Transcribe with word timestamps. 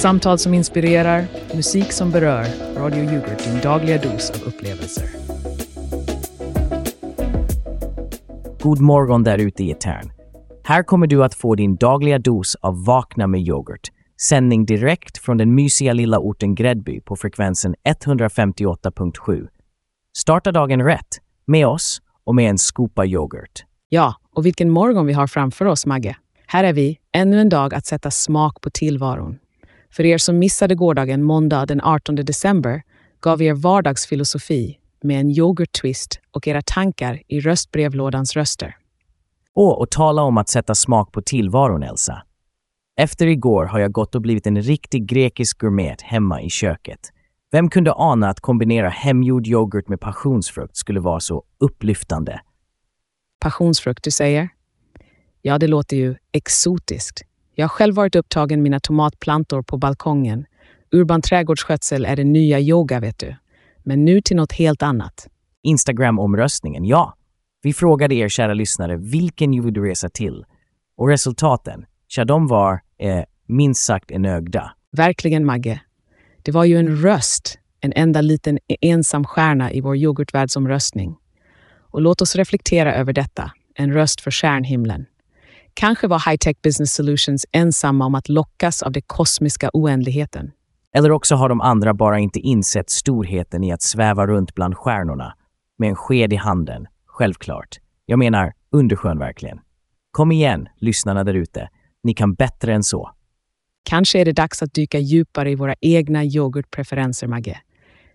Samtal 0.00 0.38
som 0.38 0.54
inspirerar, 0.54 1.24
musik 1.54 1.92
som 1.92 2.10
berör. 2.10 2.46
Radio 2.76 3.04
Yoghurt, 3.04 3.44
din 3.44 3.60
dagliga 3.62 3.98
dos 3.98 4.30
av 4.30 4.48
upplevelser. 4.48 5.08
God 8.60 8.80
morgon 8.80 9.22
där 9.22 9.38
ute 9.38 9.64
i 9.64 9.70
etern. 9.70 10.12
Här 10.64 10.82
kommer 10.82 11.06
du 11.06 11.24
att 11.24 11.34
få 11.34 11.54
din 11.54 11.76
dagliga 11.76 12.18
dos 12.18 12.54
av 12.54 12.84
Vakna 12.84 13.26
med 13.26 13.40
yoghurt. 13.40 13.88
Sändning 14.20 14.66
direkt 14.66 15.18
från 15.18 15.36
den 15.36 15.54
mysiga 15.54 15.92
lilla 15.92 16.18
orten 16.18 16.54
Gräddby 16.54 17.00
på 17.00 17.16
frekvensen 17.16 17.74
158.7. 17.84 19.48
Starta 20.16 20.52
dagen 20.52 20.84
rätt, 20.84 21.18
med 21.46 21.66
oss 21.66 22.02
och 22.24 22.34
med 22.34 22.50
en 22.50 22.58
skopa 22.58 23.06
yoghurt. 23.06 23.64
Ja, 23.88 24.14
och 24.36 24.46
vilken 24.46 24.70
morgon 24.70 25.06
vi 25.06 25.12
har 25.12 25.26
framför 25.26 25.64
oss, 25.64 25.86
Magge. 25.86 26.16
Här 26.46 26.64
är 26.64 26.72
vi, 26.72 26.98
ännu 27.12 27.40
en 27.40 27.48
dag 27.48 27.74
att 27.74 27.86
sätta 27.86 28.10
smak 28.10 28.60
på 28.60 28.70
tillvaron. 28.70 29.38
För 29.92 30.06
er 30.06 30.18
som 30.18 30.38
missade 30.38 30.74
gårdagen, 30.74 31.22
måndag 31.22 31.66
den 31.66 31.80
18 31.80 32.14
december, 32.14 32.82
gav 33.20 33.38
vi 33.38 33.46
er 33.46 33.54
vardagsfilosofi 33.54 34.78
med 35.02 35.20
en 35.20 35.30
yoghurt-twist 35.30 36.18
och 36.30 36.48
era 36.48 36.62
tankar 36.62 37.22
i 37.28 37.40
röstbrevlådans 37.40 38.36
röster. 38.36 38.76
Åh, 39.54 39.72
och 39.72 39.90
tala 39.90 40.22
om 40.22 40.38
att 40.38 40.48
sätta 40.48 40.74
smak 40.74 41.12
på 41.12 41.22
tillvaron, 41.22 41.82
Elsa. 41.82 42.22
Efter 42.96 43.26
igår 43.26 43.64
har 43.64 43.78
jag 43.78 43.92
gått 43.92 44.14
och 44.14 44.20
blivit 44.22 44.46
en 44.46 44.62
riktig 44.62 45.06
grekisk 45.06 45.58
gourmet 45.58 46.02
hemma 46.02 46.42
i 46.42 46.50
köket. 46.50 47.00
Vem 47.52 47.70
kunde 47.70 47.92
ana 47.92 48.28
att 48.28 48.40
kombinera 48.40 48.88
hemgjord 48.88 49.46
yoghurt 49.46 49.88
med 49.88 50.00
passionsfrukt 50.00 50.76
skulle 50.76 51.00
vara 51.00 51.20
så 51.20 51.44
upplyftande? 51.60 52.40
Passionsfrukt, 53.40 54.04
du 54.04 54.10
säger? 54.10 54.48
Ja, 55.42 55.58
det 55.58 55.66
låter 55.66 55.96
ju 55.96 56.16
exotiskt. 56.32 57.22
Jag 57.60 57.64
har 57.64 57.68
själv 57.68 57.94
varit 57.94 58.16
upptagen 58.16 58.58
med 58.58 58.62
mina 58.62 58.80
tomatplantor 58.80 59.62
på 59.62 59.76
balkongen. 59.76 60.44
Urban 60.92 61.22
trädgårdsskötsel 61.22 62.04
är 62.04 62.16
det 62.16 62.24
nya 62.24 62.60
yoga, 62.60 63.00
vet 63.00 63.18
du. 63.18 63.36
Men 63.82 64.04
nu 64.04 64.20
till 64.20 64.36
något 64.36 64.52
helt 64.52 64.82
annat. 64.82 65.28
Instagram-omröstningen, 65.62 66.84
ja. 66.84 67.14
Vi 67.62 67.72
frågade 67.72 68.14
er 68.14 68.28
kära 68.28 68.54
lyssnare 68.54 68.96
vilken 68.96 69.50
ni 69.50 69.60
vill 69.60 69.76
resa 69.76 70.08
till. 70.08 70.44
Och 70.96 71.08
resultaten, 71.08 71.84
ja 72.16 72.24
de 72.24 72.46
var 72.46 72.80
eh, 72.98 73.24
minst 73.46 73.84
sagt 73.84 74.10
enögda. 74.10 74.72
Verkligen, 74.92 75.44
Magge. 75.44 75.80
Det 76.42 76.52
var 76.52 76.64
ju 76.64 76.76
en 76.76 76.96
röst, 76.96 77.58
en 77.80 77.92
enda 77.96 78.20
liten 78.20 78.58
ensam 78.80 79.24
stjärna 79.24 79.72
i 79.72 79.80
vår 79.80 79.96
yoghurtvärldsomröstning. 79.96 81.16
Och 81.90 82.00
låt 82.00 82.22
oss 82.22 82.36
reflektera 82.36 82.94
över 82.94 83.12
detta, 83.12 83.52
en 83.74 83.92
röst 83.92 84.20
för 84.20 84.30
stjärnhimlen. 84.30 85.06
Kanske 85.80 86.08
var 86.08 86.30
High 86.30 86.36
Tech 86.36 86.56
Business 86.62 86.94
Solutions 86.94 87.46
ensamma 87.52 88.06
om 88.06 88.14
att 88.14 88.28
lockas 88.28 88.82
av 88.82 88.92
den 88.92 89.02
kosmiska 89.06 89.70
oändligheten. 89.72 90.50
Eller 90.94 91.10
också 91.12 91.34
har 91.34 91.48
de 91.48 91.60
andra 91.60 91.94
bara 91.94 92.18
inte 92.18 92.38
insett 92.38 92.90
storheten 92.90 93.64
i 93.64 93.72
att 93.72 93.82
sväva 93.82 94.26
runt 94.26 94.54
bland 94.54 94.76
stjärnorna 94.76 95.34
med 95.78 95.88
en 95.88 95.96
sked 95.96 96.32
i 96.32 96.36
handen, 96.36 96.86
självklart. 97.06 97.78
Jag 98.06 98.18
menar, 98.18 98.52
underskön 98.70 99.18
verkligen. 99.18 99.60
Kom 100.10 100.32
igen, 100.32 100.68
lyssnarna 100.76 101.24
där 101.24 101.34
ute. 101.34 101.68
Ni 102.02 102.14
kan 102.14 102.34
bättre 102.34 102.74
än 102.74 102.82
så. 102.82 103.10
Kanske 103.82 104.20
är 104.20 104.24
det 104.24 104.32
dags 104.32 104.62
att 104.62 104.74
dyka 104.74 104.98
djupare 104.98 105.50
i 105.50 105.54
våra 105.54 105.74
egna 105.80 106.24
yoghurtpreferenser, 106.24 107.26
Magge. 107.26 107.60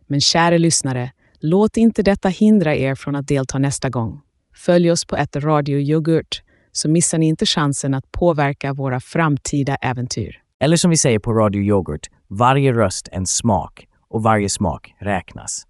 Men 0.08 0.22
kära 0.22 0.58
lyssnare, 0.58 1.12
låt 1.40 1.78
inte 1.78 2.04
detta 2.04 2.30
hindra 2.30 2.76
er 2.76 2.96
från 2.96 3.16
att 3.16 3.28
delta 3.28 3.58
nästa 3.58 3.90
gång. 3.90 4.22
Följ 4.56 4.92
oss 4.92 5.06
på 5.06 5.16
ett 5.16 5.36
Radio 5.36 5.80
Yoghurt 5.80 6.42
så 6.78 6.90
missar 6.90 7.18
ni 7.18 7.28
inte 7.28 7.46
chansen 7.46 7.94
att 7.94 8.12
påverka 8.12 8.74
våra 8.74 9.00
framtida 9.00 9.76
äventyr. 9.76 10.42
Eller 10.60 10.78
som 10.78 10.90
vi 10.90 10.98
säger 10.98 11.20
på 11.20 11.34
Radio 11.34 11.62
Yoghurt, 11.62 12.10
varje 12.28 12.74
röst 12.74 13.10
en 13.12 13.26
smak 13.26 13.88
och 14.10 14.24
varje 14.24 14.50
smak 14.50 14.94
räknas. 15.00 15.64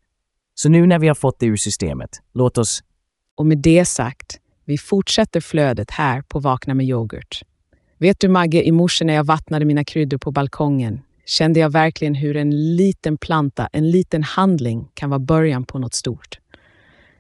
Så 0.56 0.70
nu 0.70 0.86
när 0.86 1.00
vi 1.00 1.08
har 1.08 1.16
fått 1.16 1.40
det 1.40 1.46
ur 1.46 1.56
systemet, 1.56 2.10
låt 2.34 2.58
oss... 2.58 2.84
Och 3.38 3.46
med 3.46 3.58
det 3.58 3.86
sagt, 3.86 4.40
vi 4.66 4.78
fortsätter 4.78 5.42
flödet 5.42 5.92
här 5.92 6.22
på 6.22 6.40
Vakna 6.40 6.74
med 6.74 6.86
yoghurt. 6.86 7.42
Vet 7.98 8.20
du 8.20 8.28
Magge, 8.28 8.64
i 8.64 8.72
morse 8.72 9.06
när 9.06 9.14
jag 9.14 9.24
vattnade 9.24 9.66
mina 9.66 9.84
kryddor 9.84 10.18
på 10.18 10.32
balkongen 10.32 11.02
kände 11.26 11.60
jag 11.60 11.70
verkligen 11.70 12.16
hur 12.16 12.38
en 12.38 12.76
liten 12.76 13.18
planta, 13.18 13.70
en 13.74 13.92
liten 13.92 14.24
handling 14.24 14.88
kan 14.94 15.10
vara 15.10 15.20
början 15.20 15.66
på 15.66 15.80
något 15.80 15.94
stort. 15.94 16.40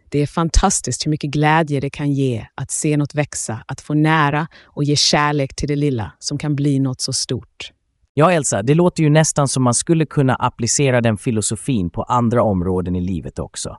Det 0.09 0.19
är 0.19 0.27
fantastiskt 0.27 1.05
hur 1.05 1.11
mycket 1.11 1.29
glädje 1.29 1.79
det 1.79 1.89
kan 1.89 2.11
ge 2.11 2.45
att 2.55 2.71
se 2.71 2.97
något 2.97 3.15
växa, 3.15 3.63
att 3.67 3.81
få 3.81 3.93
nära 3.93 4.47
och 4.63 4.83
ge 4.83 4.95
kärlek 4.95 5.55
till 5.55 5.67
det 5.67 5.75
lilla 5.75 6.11
som 6.19 6.37
kan 6.37 6.55
bli 6.55 6.79
något 6.79 7.01
så 7.01 7.13
stort. 7.13 7.71
Ja, 8.13 8.31
Elsa, 8.31 8.63
det 8.63 8.73
låter 8.73 9.03
ju 9.03 9.09
nästan 9.09 9.47
som 9.47 9.63
man 9.63 9.73
skulle 9.73 10.05
kunna 10.05 10.35
applicera 10.35 11.01
den 11.01 11.17
filosofin 11.17 11.89
på 11.89 12.03
andra 12.03 12.43
områden 12.43 12.95
i 12.95 13.01
livet 13.01 13.39
också. 13.39 13.77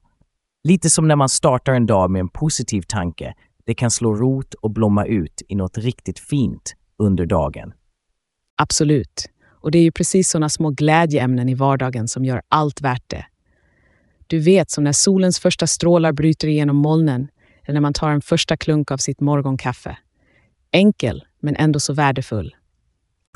Lite 0.64 0.90
som 0.90 1.08
när 1.08 1.16
man 1.16 1.28
startar 1.28 1.72
en 1.72 1.86
dag 1.86 2.10
med 2.10 2.20
en 2.20 2.28
positiv 2.28 2.82
tanke. 2.82 3.34
Det 3.66 3.74
kan 3.74 3.90
slå 3.90 4.14
rot 4.14 4.54
och 4.54 4.70
blomma 4.70 5.04
ut 5.04 5.42
i 5.48 5.54
något 5.54 5.78
riktigt 5.78 6.18
fint 6.18 6.74
under 6.98 7.26
dagen. 7.26 7.72
Absolut. 8.56 9.30
Och 9.60 9.70
det 9.70 9.78
är 9.78 9.82
ju 9.82 9.92
precis 9.92 10.28
sådana 10.28 10.48
små 10.48 10.70
glädjeämnen 10.70 11.48
i 11.48 11.54
vardagen 11.54 12.08
som 12.08 12.24
gör 12.24 12.42
allt 12.48 12.80
värt 12.80 13.04
det. 13.06 13.26
Du 14.26 14.38
vet, 14.38 14.70
som 14.70 14.84
när 14.84 14.92
solens 14.92 15.38
första 15.38 15.66
strålar 15.66 16.12
bryter 16.12 16.48
igenom 16.48 16.76
molnen 16.76 17.28
eller 17.64 17.74
när 17.74 17.80
man 17.80 17.92
tar 17.92 18.10
en 18.10 18.20
första 18.20 18.56
klunk 18.56 18.90
av 18.90 18.96
sitt 18.96 19.20
morgonkaffe. 19.20 19.98
Enkel, 20.72 21.24
men 21.40 21.56
ändå 21.56 21.80
så 21.80 21.92
värdefull. 21.92 22.56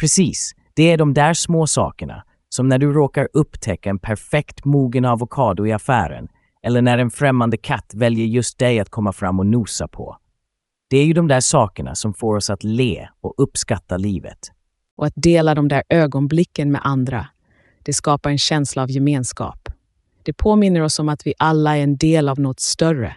Precis. 0.00 0.52
Det 0.74 0.90
är 0.90 0.98
de 0.98 1.14
där 1.14 1.34
små 1.34 1.66
sakerna, 1.66 2.24
som 2.48 2.68
när 2.68 2.78
du 2.78 2.92
råkar 2.92 3.28
upptäcka 3.32 3.90
en 3.90 3.98
perfekt 3.98 4.64
mogen 4.64 5.04
avokado 5.04 5.66
i 5.66 5.72
affären 5.72 6.28
eller 6.62 6.82
när 6.82 6.98
en 6.98 7.10
främmande 7.10 7.56
katt 7.56 7.92
väljer 7.94 8.26
just 8.26 8.58
dig 8.58 8.80
att 8.80 8.90
komma 8.90 9.12
fram 9.12 9.38
och 9.38 9.46
nosa 9.46 9.88
på. 9.88 10.16
Det 10.90 10.96
är 10.96 11.04
ju 11.04 11.12
de 11.12 11.28
där 11.28 11.40
sakerna 11.40 11.94
som 11.94 12.14
får 12.14 12.36
oss 12.36 12.50
att 12.50 12.64
le 12.64 13.08
och 13.20 13.34
uppskatta 13.36 13.96
livet. 13.96 14.38
Och 14.96 15.06
att 15.06 15.12
dela 15.16 15.54
de 15.54 15.68
där 15.68 15.82
ögonblicken 15.88 16.72
med 16.72 16.80
andra, 16.84 17.26
det 17.82 17.92
skapar 17.92 18.30
en 18.30 18.38
känsla 18.38 18.82
av 18.82 18.90
gemenskap. 18.90 19.68
Det 20.22 20.32
påminner 20.32 20.80
oss 20.80 20.98
om 20.98 21.08
att 21.08 21.26
vi 21.26 21.34
alla 21.38 21.76
är 21.76 21.82
en 21.82 21.96
del 21.96 22.28
av 22.28 22.40
något 22.40 22.60
större, 22.60 23.16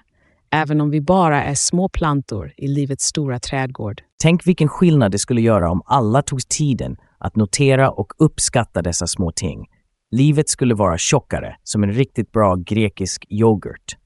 även 0.51 0.81
om 0.81 0.89
vi 0.89 1.01
bara 1.01 1.43
är 1.43 1.55
små 1.55 1.89
plantor 1.89 2.53
i 2.57 2.67
livets 2.67 3.05
stora 3.05 3.39
trädgård. 3.39 4.01
Tänk 4.21 4.47
vilken 4.47 4.67
skillnad 4.67 5.11
det 5.11 5.19
skulle 5.19 5.41
göra 5.41 5.71
om 5.71 5.81
alla 5.85 6.21
tog 6.21 6.49
tiden 6.49 6.97
att 7.17 7.35
notera 7.35 7.91
och 7.91 8.13
uppskatta 8.17 8.81
dessa 8.81 9.07
små 9.07 9.31
ting. 9.31 9.65
Livet 10.11 10.49
skulle 10.49 10.75
vara 10.75 10.97
tjockare, 10.97 11.55
som 11.63 11.83
en 11.83 11.91
riktigt 11.91 12.31
bra 12.31 12.55
grekisk 12.55 13.25
yoghurt. 13.29 13.97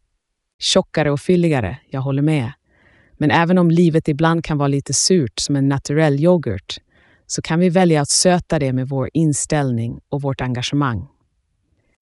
Tjockare 0.60 1.12
och 1.12 1.20
fylligare, 1.20 1.78
jag 1.90 2.02
håller 2.02 2.22
med. 2.22 2.52
Men 3.18 3.32
även 3.32 3.58
om 3.58 3.72
livet 3.72 4.08
ibland 4.08 4.44
kan 4.44 4.58
vara 4.58 4.68
lite 4.68 4.94
surt 4.94 5.40
som 5.40 5.56
en 5.56 5.68
naturell 5.68 6.20
yoghurt, 6.20 6.78
så 7.28 7.42
kan 7.42 7.60
vi 7.60 7.70
välja 7.70 8.02
att 8.02 8.10
söta 8.10 8.60
det 8.60 8.74
med 8.74 8.90
vår 8.90 9.10
inställning 9.14 10.00
och 10.10 10.22
vårt 10.22 10.42
engagemang. 10.42 11.08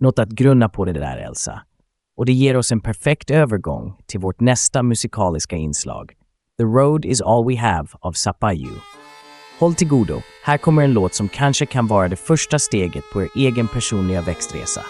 Något 0.05 0.19
att 0.19 0.29
grunna 0.29 0.69
på 0.69 0.85
det 0.85 0.93
där, 0.93 1.17
Elsa. 1.17 1.61
Och 2.17 2.25
det 2.25 2.33
ger 2.33 2.57
oss 2.57 2.71
en 2.71 2.81
perfekt 2.81 3.31
övergång 3.31 3.93
till 4.07 4.19
vårt 4.19 4.39
nästa 4.39 4.83
musikaliska 4.83 5.55
inslag. 5.55 6.11
The 6.57 6.63
Road 6.63 7.05
is 7.05 7.21
all 7.21 7.45
we 7.47 7.57
have 7.57 7.87
av 7.99 8.11
Sapayu. 8.11 8.75
Håll 9.59 9.75
till 9.75 9.87
godo, 9.87 10.21
här 10.43 10.57
kommer 10.57 10.83
en 10.83 10.93
låt 10.93 11.13
som 11.13 11.27
kanske 11.27 11.65
kan 11.65 11.87
vara 11.87 12.07
det 12.07 12.15
första 12.15 12.59
steget 12.59 13.03
på 13.13 13.21
er 13.23 13.29
egen 13.35 13.67
personliga 13.67 14.21
växtresa. 14.21 14.81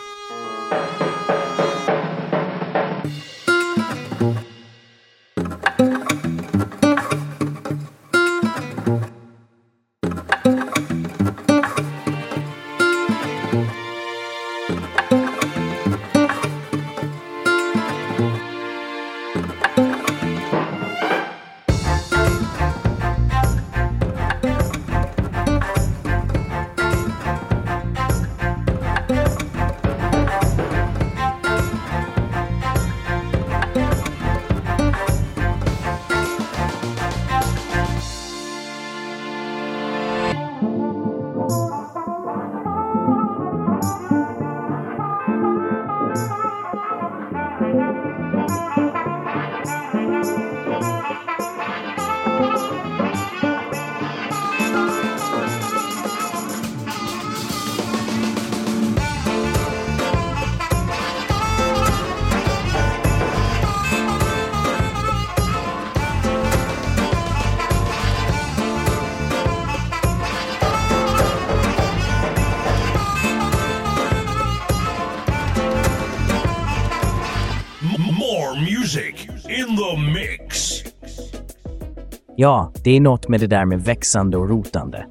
Ja, 82.37 82.71
det 82.83 82.91
är 82.91 82.99
något 82.99 83.27
med 83.27 83.39
det 83.39 83.47
där 83.47 83.65
med 83.65 83.81
växande 83.81 84.37
och 84.37 84.49
rotande. 84.49 85.05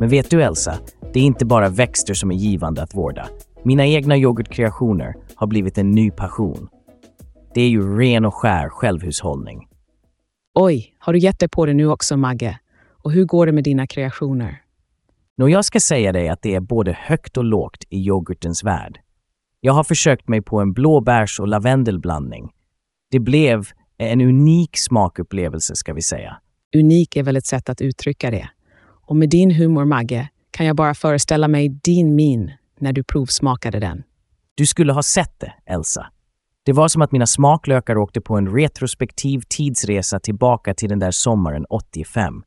Men 0.00 0.08
vet 0.08 0.30
du 0.30 0.42
Elsa, 0.42 0.78
det 1.12 1.20
är 1.20 1.24
inte 1.24 1.46
bara 1.46 1.68
växter 1.68 2.14
som 2.14 2.30
är 2.30 2.34
givande 2.34 2.82
att 2.82 2.94
vårda. 2.94 3.28
Mina 3.64 3.86
egna 3.86 4.16
yoghurtkreationer 4.16 5.14
har 5.34 5.46
blivit 5.46 5.78
en 5.78 5.90
ny 5.90 6.10
passion. 6.10 6.68
Det 7.54 7.60
är 7.60 7.68
ju 7.68 7.98
ren 7.98 8.24
och 8.24 8.34
skär 8.34 8.68
självhushållning. 8.68 9.68
Oj, 10.54 10.94
har 10.98 11.12
du 11.12 11.18
gett 11.18 11.38
dig 11.38 11.48
på 11.48 11.66
det 11.66 11.74
nu 11.74 11.88
också, 11.88 12.16
Magge? 12.16 12.58
Och 13.04 13.12
hur 13.12 13.24
går 13.24 13.46
det 13.46 13.52
med 13.52 13.64
dina 13.64 13.86
kreationer? 13.86 14.62
Nå, 15.36 15.48
jag 15.48 15.64
ska 15.64 15.80
säga 15.80 16.12
dig 16.12 16.28
att 16.28 16.42
det 16.42 16.54
är 16.54 16.60
både 16.60 16.92
högt 16.92 17.36
och 17.36 17.44
lågt 17.44 17.84
i 17.88 17.98
yoghurtens 17.98 18.64
värld. 18.64 19.00
Jag 19.60 19.72
har 19.72 19.84
försökt 19.84 20.28
mig 20.28 20.42
på 20.42 20.60
en 20.60 20.72
blåbärs 20.72 21.40
och 21.40 21.48
lavendelblandning. 21.48 22.50
Det 23.10 23.18
blev 23.18 23.68
en 23.98 24.20
unik 24.20 24.76
smakupplevelse, 24.76 25.76
ska 25.76 25.92
vi 25.92 26.02
säga. 26.02 26.36
Unik 26.76 27.16
är 27.16 27.22
väl 27.22 27.36
ett 27.36 27.46
sätt 27.46 27.68
att 27.68 27.80
uttrycka 27.80 28.30
det. 28.30 28.48
Och 29.06 29.16
med 29.16 29.28
din 29.28 29.50
humor, 29.50 29.84
Magge, 29.84 30.28
kan 30.50 30.66
jag 30.66 30.76
bara 30.76 30.94
föreställa 30.94 31.48
mig 31.48 31.68
din 31.68 32.14
min 32.14 32.52
när 32.78 32.92
du 32.92 33.04
provsmakade 33.04 33.80
den. 33.80 34.02
Du 34.54 34.66
skulle 34.66 34.92
ha 34.92 35.02
sett 35.02 35.40
det, 35.40 35.52
Elsa. 35.66 36.06
Det 36.64 36.72
var 36.72 36.88
som 36.88 37.02
att 37.02 37.12
mina 37.12 37.26
smaklökar 37.26 37.98
åkte 37.98 38.20
på 38.20 38.36
en 38.36 38.54
retrospektiv 38.54 39.42
tidsresa 39.48 40.20
tillbaka 40.20 40.74
till 40.74 40.88
den 40.88 40.98
där 40.98 41.10
sommaren 41.10 41.64
85. 41.70 42.42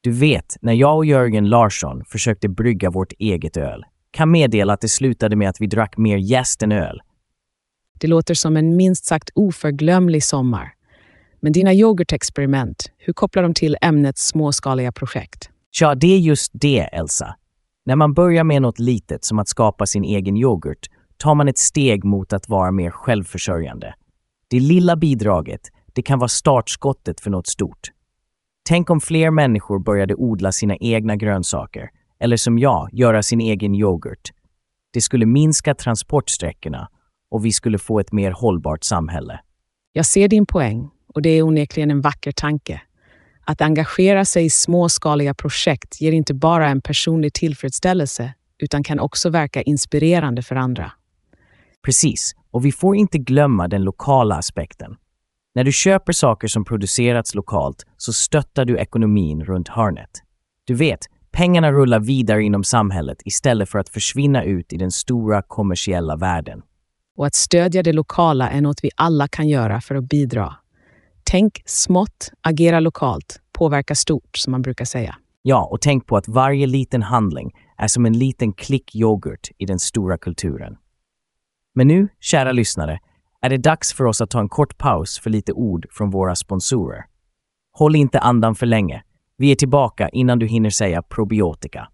Du 0.00 0.12
vet, 0.12 0.56
när 0.60 0.72
jag 0.72 0.96
och 0.96 1.06
Jörgen 1.06 1.48
Larsson 1.48 2.04
försökte 2.04 2.48
brygga 2.48 2.90
vårt 2.90 3.12
eget 3.18 3.56
öl, 3.56 3.84
kan 4.10 4.30
meddela 4.30 4.72
att 4.72 4.80
det 4.80 4.88
slutade 4.88 5.36
med 5.36 5.48
att 5.48 5.60
vi 5.60 5.66
drack 5.66 5.96
mer 5.96 6.16
jäst 6.16 6.62
än 6.62 6.72
öl. 6.72 7.00
Det 8.00 8.06
låter 8.06 8.34
som 8.34 8.56
en 8.56 8.76
minst 8.76 9.04
sagt 9.04 9.30
oförglömlig 9.34 10.24
sommar. 10.24 10.75
Men 11.46 11.52
dina 11.52 11.74
yoghurtexperiment, 11.74 12.90
hur 12.98 13.12
kopplar 13.12 13.42
de 13.42 13.54
till 13.54 13.76
ämnets 13.82 14.26
småskaliga 14.26 14.92
projekt? 14.92 15.50
Ja, 15.80 15.94
det 15.94 16.06
är 16.06 16.18
just 16.18 16.50
det, 16.54 16.80
Elsa. 16.80 17.36
När 17.84 17.96
man 17.96 18.14
börjar 18.14 18.44
med 18.44 18.62
något 18.62 18.78
litet 18.78 19.24
som 19.24 19.38
att 19.38 19.48
skapa 19.48 19.86
sin 19.86 20.04
egen 20.04 20.36
yoghurt 20.36 20.86
tar 21.16 21.34
man 21.34 21.48
ett 21.48 21.58
steg 21.58 22.04
mot 22.04 22.32
att 22.32 22.48
vara 22.48 22.70
mer 22.70 22.90
självförsörjande. 22.90 23.94
Det 24.48 24.60
lilla 24.60 24.96
bidraget, 24.96 25.60
det 25.94 26.02
kan 26.02 26.18
vara 26.18 26.28
startskottet 26.28 27.20
för 27.20 27.30
något 27.30 27.46
stort. 27.46 27.90
Tänk 28.68 28.90
om 28.90 29.00
fler 29.00 29.30
människor 29.30 29.78
började 29.78 30.14
odla 30.14 30.52
sina 30.52 30.76
egna 30.76 31.16
grönsaker, 31.16 31.90
eller 32.20 32.36
som 32.36 32.58
jag, 32.58 32.88
göra 32.92 33.22
sin 33.22 33.40
egen 33.40 33.74
yoghurt. 33.74 34.32
Det 34.92 35.00
skulle 35.00 35.26
minska 35.26 35.74
transportsträckorna 35.74 36.88
och 37.30 37.44
vi 37.44 37.52
skulle 37.52 37.78
få 37.78 38.00
ett 38.00 38.12
mer 38.12 38.30
hållbart 38.30 38.84
samhälle. 38.84 39.40
Jag 39.92 40.06
ser 40.06 40.28
din 40.28 40.46
poäng 40.46 40.90
och 41.16 41.22
det 41.22 41.30
är 41.30 41.42
onekligen 41.42 41.90
en 41.90 42.00
vacker 42.00 42.32
tanke. 42.32 42.80
Att 43.44 43.60
engagera 43.60 44.24
sig 44.24 44.44
i 44.44 44.50
småskaliga 44.50 45.34
projekt 45.34 46.00
ger 46.00 46.12
inte 46.12 46.34
bara 46.34 46.68
en 46.68 46.80
personlig 46.80 47.32
tillfredsställelse 47.34 48.34
utan 48.58 48.82
kan 48.82 49.00
också 49.00 49.30
verka 49.30 49.62
inspirerande 49.62 50.42
för 50.42 50.56
andra. 50.56 50.92
Precis, 51.84 52.32
och 52.50 52.64
vi 52.64 52.72
får 52.72 52.96
inte 52.96 53.18
glömma 53.18 53.68
den 53.68 53.84
lokala 53.84 54.34
aspekten. 54.34 54.96
När 55.54 55.64
du 55.64 55.72
köper 55.72 56.12
saker 56.12 56.48
som 56.48 56.64
producerats 56.64 57.34
lokalt 57.34 57.86
så 57.96 58.12
stöttar 58.12 58.64
du 58.64 58.78
ekonomin 58.78 59.44
runt 59.44 59.68
hörnet. 59.68 60.10
Du 60.64 60.74
vet, 60.74 61.00
pengarna 61.30 61.72
rullar 61.72 62.00
vidare 62.00 62.42
inom 62.42 62.64
samhället 62.64 63.18
istället 63.24 63.68
för 63.68 63.78
att 63.78 63.88
försvinna 63.88 64.44
ut 64.44 64.72
i 64.72 64.76
den 64.76 64.90
stora 64.90 65.42
kommersiella 65.42 66.16
världen. 66.16 66.62
Och 67.16 67.26
att 67.26 67.34
stödja 67.34 67.82
det 67.82 67.92
lokala 67.92 68.50
är 68.50 68.60
något 68.60 68.84
vi 68.84 68.90
alla 68.96 69.28
kan 69.28 69.48
göra 69.48 69.80
för 69.80 69.94
att 69.94 70.08
bidra. 70.08 70.56
Tänk 71.36 71.62
smått, 71.64 72.30
agera 72.40 72.80
lokalt, 72.80 73.40
påverka 73.52 73.94
stort, 73.94 74.36
som 74.36 74.50
man 74.50 74.62
brukar 74.62 74.84
säga. 74.84 75.16
Ja, 75.42 75.68
och 75.70 75.80
tänk 75.80 76.06
på 76.06 76.16
att 76.16 76.28
varje 76.28 76.66
liten 76.66 77.02
handling 77.02 77.52
är 77.76 77.88
som 77.88 78.06
en 78.06 78.18
liten 78.18 78.52
klick 78.52 78.94
yoghurt 78.94 79.48
i 79.58 79.66
den 79.66 79.78
stora 79.78 80.18
kulturen. 80.18 80.76
Men 81.74 81.88
nu, 81.88 82.08
kära 82.20 82.52
lyssnare, 82.52 82.98
är 83.40 83.50
det 83.50 83.56
dags 83.56 83.92
för 83.92 84.04
oss 84.04 84.20
att 84.20 84.30
ta 84.30 84.40
en 84.40 84.48
kort 84.48 84.78
paus 84.78 85.18
för 85.18 85.30
lite 85.30 85.52
ord 85.52 85.86
från 85.90 86.10
våra 86.10 86.34
sponsorer. 86.34 87.04
Håll 87.72 87.96
inte 87.96 88.18
andan 88.18 88.54
för 88.54 88.66
länge. 88.66 89.02
Vi 89.36 89.50
är 89.50 89.56
tillbaka 89.56 90.08
innan 90.08 90.38
du 90.38 90.46
hinner 90.46 90.70
säga 90.70 91.02
probiotika. 91.02 91.88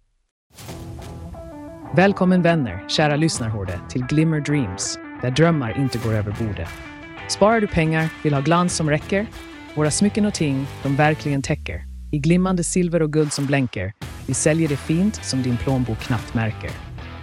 Välkommen 1.95 2.43
vänner, 2.43 2.89
kära 2.89 3.17
lyssnarhorde, 3.17 3.81
till 3.89 4.05
Glimmer 4.05 4.41
Dreams, 4.41 4.99
där 5.23 5.31
drömmar 5.31 5.81
inte 5.81 5.99
går 5.99 6.13
över 6.13 6.37
bordet. 6.47 6.92
Sparar 7.33 7.61
du 7.61 7.67
pengar, 7.67 8.09
vill 8.23 8.35
ha 8.35 8.41
glans 8.41 8.77
som 8.77 8.91
räcker? 8.91 9.27
Våra 9.75 9.91
smycken 9.91 10.27
och 10.27 10.35
ting, 10.35 10.67
de 10.83 10.97
verkligen 10.97 11.43
täcker. 11.43 11.85
I 12.11 12.19
glimmande 12.19 12.65
silver 12.65 13.03
och 13.03 13.13
guld 13.13 13.33
som 13.33 13.47
blänker. 13.47 13.93
Vi 14.27 14.35
säljer 14.35 14.69
det 14.69 14.77
fint 14.77 15.15
som 15.25 15.43
din 15.43 15.57
plånbok 15.57 15.99
knappt 15.99 16.35
märker. 16.35 16.71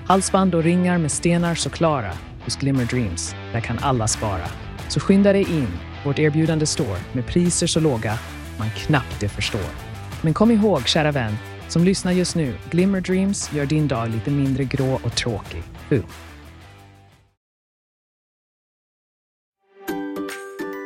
Halsband 0.06 0.56
och 0.56 0.63
ringar 0.63 0.97
med 0.97 1.11
stenar 1.11 1.56
så 1.56 1.69
klara. 1.69 2.11
Hos 2.44 2.56
Glimmer 2.56 2.85
Dreams, 2.85 3.35
där 3.51 3.59
kan 3.61 3.79
alla 3.79 4.07
spara. 4.07 4.45
Så 4.88 5.00
skynda 5.00 5.33
dig 5.33 5.41
in, 5.51 5.67
vårt 6.06 6.19
erbjudande 6.19 6.65
står 6.65 6.97
med 7.13 7.25
priser 7.25 7.67
så 7.67 7.79
låga 7.79 8.19
man 8.59 8.69
knappt 8.69 9.19
det 9.19 9.29
förstår. 9.29 9.71
Men 10.21 10.33
kom 10.33 10.51
ihåg, 10.51 10.88
kära 10.88 11.12
vän, 11.12 11.38
som 11.67 11.83
lyssnar 11.83 12.12
just 12.12 12.35
nu, 12.35 12.53
Glimmer 12.71 13.01
Dreams 13.01 13.53
gör 13.53 13.65
din 13.65 13.88
dag 13.88 14.09
lite 14.09 14.31
mindre 14.31 14.63
grå 14.63 15.00
och 15.03 15.15
tråkig. 15.15 15.63
Boom. 15.89 16.03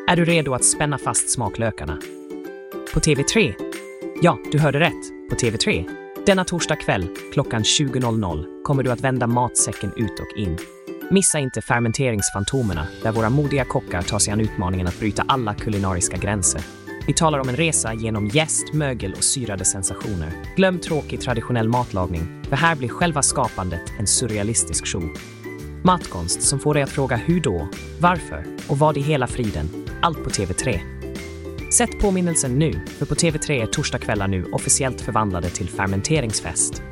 Är 0.08 0.16
du 0.16 0.26
redo 0.26 0.54
att 0.54 0.66
spänna 0.66 0.98
fast 0.98 1.30
smaklökarna? 1.30 1.98
På 2.94 3.00
TV3? 3.00 3.54
Ja, 4.22 4.38
du 4.52 4.60
hörde 4.60 4.80
rätt. 4.80 5.30
På 5.30 5.36
TV3. 5.36 5.90
Denna 6.26 6.46
torsdag 6.46 6.76
kväll 6.76 7.08
klockan 7.34 7.64
20.00 7.64 8.64
kommer 8.64 8.84
du 8.84 8.92
att 8.92 9.02
vända 9.02 9.28
matsäcken 9.28 9.94
ut 9.98 10.20
och 10.20 10.38
in. 10.38 10.58
Missa 11.12 11.40
inte 11.40 11.62
Fermenteringsfantomerna 11.62 12.88
där 13.04 13.12
våra 13.12 13.30
modiga 13.30 13.66
kockar 13.66 14.02
tar 14.02 14.20
sig 14.20 14.34
an 14.34 14.42
utmaningen 14.42 14.88
att 14.88 15.00
bryta 15.00 15.26
alla 15.28 15.54
kulinariska 15.54 16.18
gränser. 16.18 16.62
Vi 17.08 17.14
talar 17.14 17.40
om 17.40 17.50
en 17.50 17.56
resa 17.56 17.94
genom 17.94 18.28
jäst, 18.28 18.74
mögel 18.74 19.14
och 19.14 19.24
syrade 19.24 19.66
sensationer. 19.66 20.32
Glöm 20.56 20.80
tråkig 20.80 21.22
traditionell 21.22 21.70
matlagning, 21.70 22.44
för 22.50 22.56
här 22.56 22.76
blir 22.76 22.90
själva 22.90 23.22
skapandet 23.22 23.94
en 24.00 24.08
surrealistisk 24.08 24.88
show. 24.88 25.10
Matkonst 25.86 26.42
som 26.42 26.60
får 26.60 26.74
dig 26.74 26.84
att 26.84 26.90
fråga 26.90 27.16
hur 27.16 27.42
då, 27.42 27.70
varför 28.02 28.46
och 28.70 28.78
vad 28.78 28.98
i 28.98 29.02
hela 29.02 29.28
friden. 29.28 29.70
Allt 30.02 30.24
på 30.24 30.30
TV3. 30.30 30.80
Sätt 31.72 32.00
påminnelsen 32.02 32.60
nu, 32.60 32.74
för 32.74 33.06
på 33.06 33.16
TV3 33.16 33.52
är 33.52 33.66
torsdagskvällar 33.66 34.28
nu 34.28 34.46
officiellt 34.46 35.02
förvandlade 35.02 35.50
till 35.50 35.70
fermenteringsfest. 35.70 36.84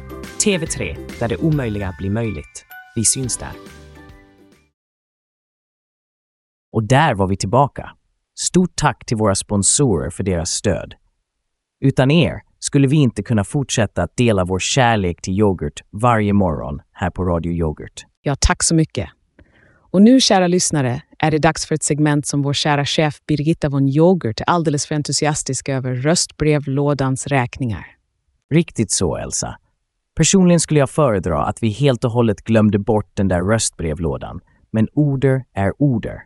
TV3, 0.46 0.98
där 1.20 1.28
det 1.28 1.38
omöjliga 1.38 1.96
blir 2.00 2.10
möjligt. 2.10 2.66
Vi 2.96 3.06
syns 3.06 3.38
där. 3.38 3.52
Och 6.72 6.84
där 6.84 7.16
var 7.16 7.28
vi 7.28 7.38
tillbaka. 7.38 7.92
Stort 8.40 8.76
tack 8.76 9.06
till 9.06 9.18
våra 9.18 9.36
sponsorer 9.36 10.10
för 10.10 10.24
deras 10.24 10.50
stöd. 10.50 10.94
Utan 11.80 12.12
er 12.12 12.42
skulle 12.60 12.88
vi 12.88 12.96
inte 12.96 13.24
kunna 13.24 13.44
fortsätta 13.44 14.04
att 14.04 14.18
dela 14.18 14.46
vår 14.46 14.60
kärlek 14.60 15.22
till 15.22 15.40
yoghurt 15.40 15.82
varje 15.90 16.34
morgon 16.34 16.82
här 16.92 17.10
på 17.10 17.24
Radio 17.24 17.52
Yoghurt. 17.52 18.11
Ja, 18.22 18.36
tack 18.40 18.64
så 18.64 18.76
mycket. 18.76 19.10
Och 19.92 20.02
nu, 20.02 20.20
kära 20.20 20.48
lyssnare, 20.48 21.02
är 21.20 21.32
det 21.32 21.38
dags 21.38 21.68
för 21.68 21.76
ett 21.76 21.84
segment 21.84 22.26
som 22.26 22.42
vår 22.42 22.54
kära 22.54 22.86
chef 22.86 23.22
Birgitta 23.28 23.70
von 23.70 23.88
Yoghurt 23.90 24.40
är 24.40 24.50
alldeles 24.50 24.88
för 24.88 24.96
entusiastisk 24.96 25.70
över 25.70 25.96
röstbrevlådans 25.96 27.28
räkningar. 27.28 27.86
Riktigt 28.54 28.92
så, 28.92 29.18
Elsa. 29.18 29.58
Personligen 30.16 30.60
skulle 30.60 30.80
jag 30.80 30.90
föredra 30.90 31.46
att 31.46 31.64
vi 31.64 31.70
helt 31.70 32.04
och 32.04 32.12
hållet 32.12 32.44
glömde 32.44 32.80
bort 32.80 33.12
den 33.14 33.28
där 33.28 33.42
röstbrevlådan. 33.42 34.40
Men 34.72 34.88
order 34.94 35.44
är 35.54 35.74
order. 35.78 36.22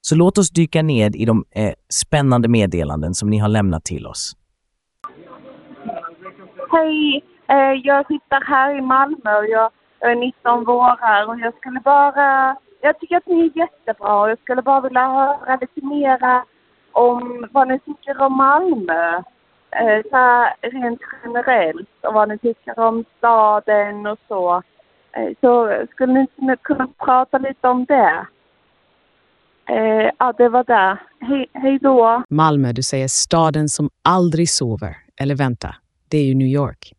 Så 0.00 0.14
låt 0.14 0.38
oss 0.38 0.50
dyka 0.50 0.82
ned 0.82 1.16
i 1.16 1.24
de 1.24 1.44
eh, 1.54 1.72
spännande 1.88 2.48
meddelanden 2.48 3.14
som 3.14 3.30
ni 3.30 3.38
har 3.38 3.48
lämnat 3.48 3.84
till 3.84 4.06
oss. 4.06 4.36
Hej, 6.70 7.24
eh, 7.48 7.80
jag 7.84 8.06
sitter 8.06 8.44
här 8.46 8.78
i 8.78 8.80
Malmö 8.80 9.38
och 9.38 9.46
jag, 9.48 9.70
Eh, 10.04 10.16
19 10.16 10.64
vårar 10.64 11.28
och 11.28 11.38
jag 11.38 11.54
skulle 11.54 11.80
bara... 11.80 12.56
Jag 12.80 13.00
tycker 13.00 13.16
att 13.16 13.26
ni 13.26 13.40
är 13.40 13.58
jättebra 13.58 14.20
och 14.20 14.30
jag 14.30 14.38
skulle 14.38 14.62
bara 14.62 14.80
vilja 14.80 15.06
höra 15.06 15.58
lite 15.60 15.86
mera 15.86 16.44
om 16.92 17.48
vad 17.52 17.68
ni 17.68 17.78
tycker 17.78 18.20
om 18.20 18.36
Malmö. 18.36 19.16
Eh, 19.70 20.02
så 20.10 20.16
här, 20.16 20.54
rent 20.60 21.00
generellt 21.24 21.88
och 22.02 22.14
vad 22.14 22.28
ni 22.28 22.38
tycker 22.38 22.78
om 22.78 23.04
staden 23.18 24.06
och 24.06 24.18
så. 24.28 24.62
Eh, 25.12 25.32
så 25.40 25.84
skulle 25.90 26.12
ni 26.12 26.56
kunna 26.62 26.88
prata 26.98 27.38
lite 27.38 27.68
om 27.68 27.84
det? 27.84 28.26
Eh, 29.68 30.10
ja, 30.18 30.32
det 30.38 30.48
var 30.48 30.64
det. 30.64 30.98
Hej, 31.20 31.46
hej 31.52 31.78
då. 31.78 32.22
Malmö, 32.28 32.72
du 32.72 32.82
säger 32.82 33.08
staden 33.08 33.68
som 33.68 33.90
aldrig 34.02 34.50
sover. 34.50 34.96
Eller 35.20 35.34
vänta, 35.34 35.74
det 36.08 36.18
är 36.18 36.24
ju 36.24 36.34
New 36.34 36.48
York. 36.48 36.92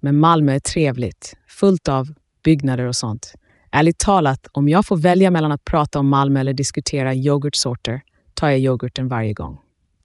Men 0.00 0.18
Malmö 0.18 0.52
är 0.52 0.60
trevligt, 0.60 1.32
fullt 1.48 1.88
av 1.88 2.06
byggnader 2.46 2.86
och 2.86 2.96
sånt. 2.96 3.34
Ärligt 3.72 3.98
talat, 3.98 4.42
om 4.52 4.68
jag 4.68 4.86
får 4.86 4.96
välja 4.96 5.30
mellan 5.30 5.52
att 5.52 5.64
prata 5.64 5.98
om 5.98 6.08
Malmö 6.08 6.40
eller 6.40 6.52
diskutera 6.52 7.14
yoghurtsorter 7.14 8.00
tar 8.34 8.48
jag 8.48 8.58
yoghurten 8.58 9.08
varje 9.08 9.32
gång. 9.32 9.58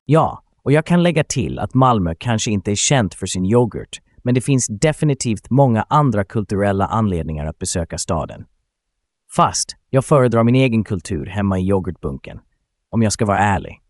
Ja, 0.05 0.43
Och 0.63 0.71
jag 0.71 0.85
kan 0.85 1.03
lägga 1.03 1.23
till 1.23 1.59
att 1.59 1.73
Malmö 1.73 2.13
kanske 2.17 2.51
inte 2.51 2.71
är 2.71 2.75
känt 2.75 3.13
för 3.13 3.25
sin 3.27 3.45
yoghurt, 3.45 3.99
men 4.23 4.33
det 4.35 4.41
finns 4.41 4.67
definitivt 4.67 5.49
många 5.49 5.85
andra 5.89 6.23
kulturella 6.23 6.85
anledningar 6.85 7.45
att 7.45 7.59
besöka 7.59 7.97
staden. 7.97 8.45
Fast 9.35 9.75
jag 9.89 10.05
föredrar 10.05 10.43
min 10.43 10.55
egen 10.55 10.83
kultur 10.83 11.25
hemma 11.25 11.59
i 11.59 11.67
yoghurtbunken, 11.69 12.39
om 12.89 13.01
jag 13.01 13.11
ska 13.11 13.25
vara 13.25 13.39
ärlig. 13.39 13.81